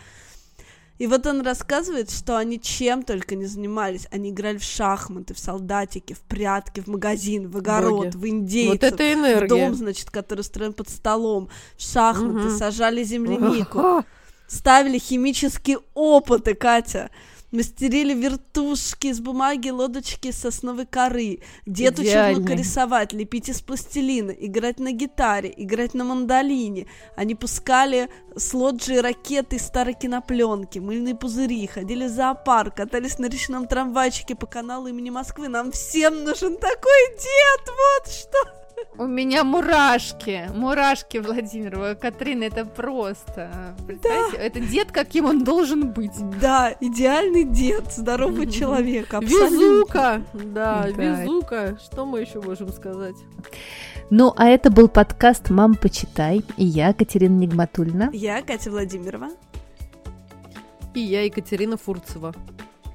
[0.98, 4.06] И вот он рассказывает, что они чем только не занимались.
[4.10, 8.16] Они играли в шахматы, в солдатики, в прятки, в магазин, в огород, Боги.
[8.16, 8.72] в индейцев.
[8.72, 9.46] Вот это энергия.
[9.46, 11.48] В дом, значит, который строен под столом.
[11.76, 12.56] В шахматы, угу.
[12.56, 14.04] сажали землянику.
[14.52, 17.10] ставили химические опыты, Катя.
[17.50, 21.40] Мастерили вертушки из бумаги, лодочки из сосновой коры.
[21.66, 26.86] Дед учил внука рисовать, лепить из пластилина, играть на гитаре, играть на мандолине.
[27.14, 33.26] Они пускали с лоджии ракеты из старой кинопленки, мыльные пузыри, ходили в зоопарк, катались на
[33.26, 35.48] речном трамвайчике по каналу имени Москвы.
[35.48, 38.61] Нам всем нужен такой дед, вот что!
[38.98, 41.94] У меня мурашки, мурашки, Владимирова.
[41.94, 43.74] Катрина, это просто.
[44.02, 44.28] Да.
[44.36, 46.12] Это дед, каким он должен быть.
[46.40, 49.12] Да, идеальный дед, здоровый человек.
[49.14, 51.78] Везука, да, везука.
[51.82, 53.16] Что мы еще можем сказать?
[54.10, 56.42] Ну, а это был подкаст «Мам, почитай».
[56.56, 58.10] И я, Катерина Нигматульна.
[58.12, 59.30] Я, Катя Владимирова.
[60.94, 62.34] И я, Екатерина Фурцева.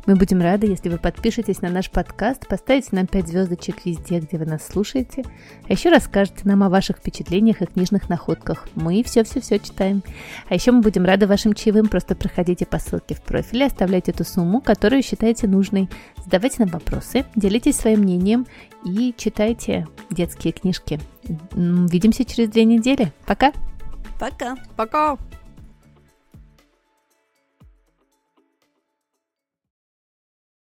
[0.07, 4.37] Мы будем рады, если вы подпишетесь на наш подкаст, поставите нам 5 звездочек везде, где
[4.37, 5.25] вы нас слушаете,
[5.67, 8.69] а еще расскажете нам о ваших впечатлениях и книжных находках.
[8.75, 10.01] Мы все-все-все читаем.
[10.47, 14.23] А еще мы будем рады вашим чаевым, просто проходите по ссылке в профиле, оставляйте ту
[14.23, 15.89] сумму, которую считаете нужной,
[16.23, 18.47] задавайте нам вопросы, делитесь своим мнением
[18.85, 21.01] и читайте детские книжки.
[21.51, 23.11] Увидимся через две недели.
[23.25, 23.51] Пока!
[24.17, 24.55] Пока!
[24.77, 25.17] Пока!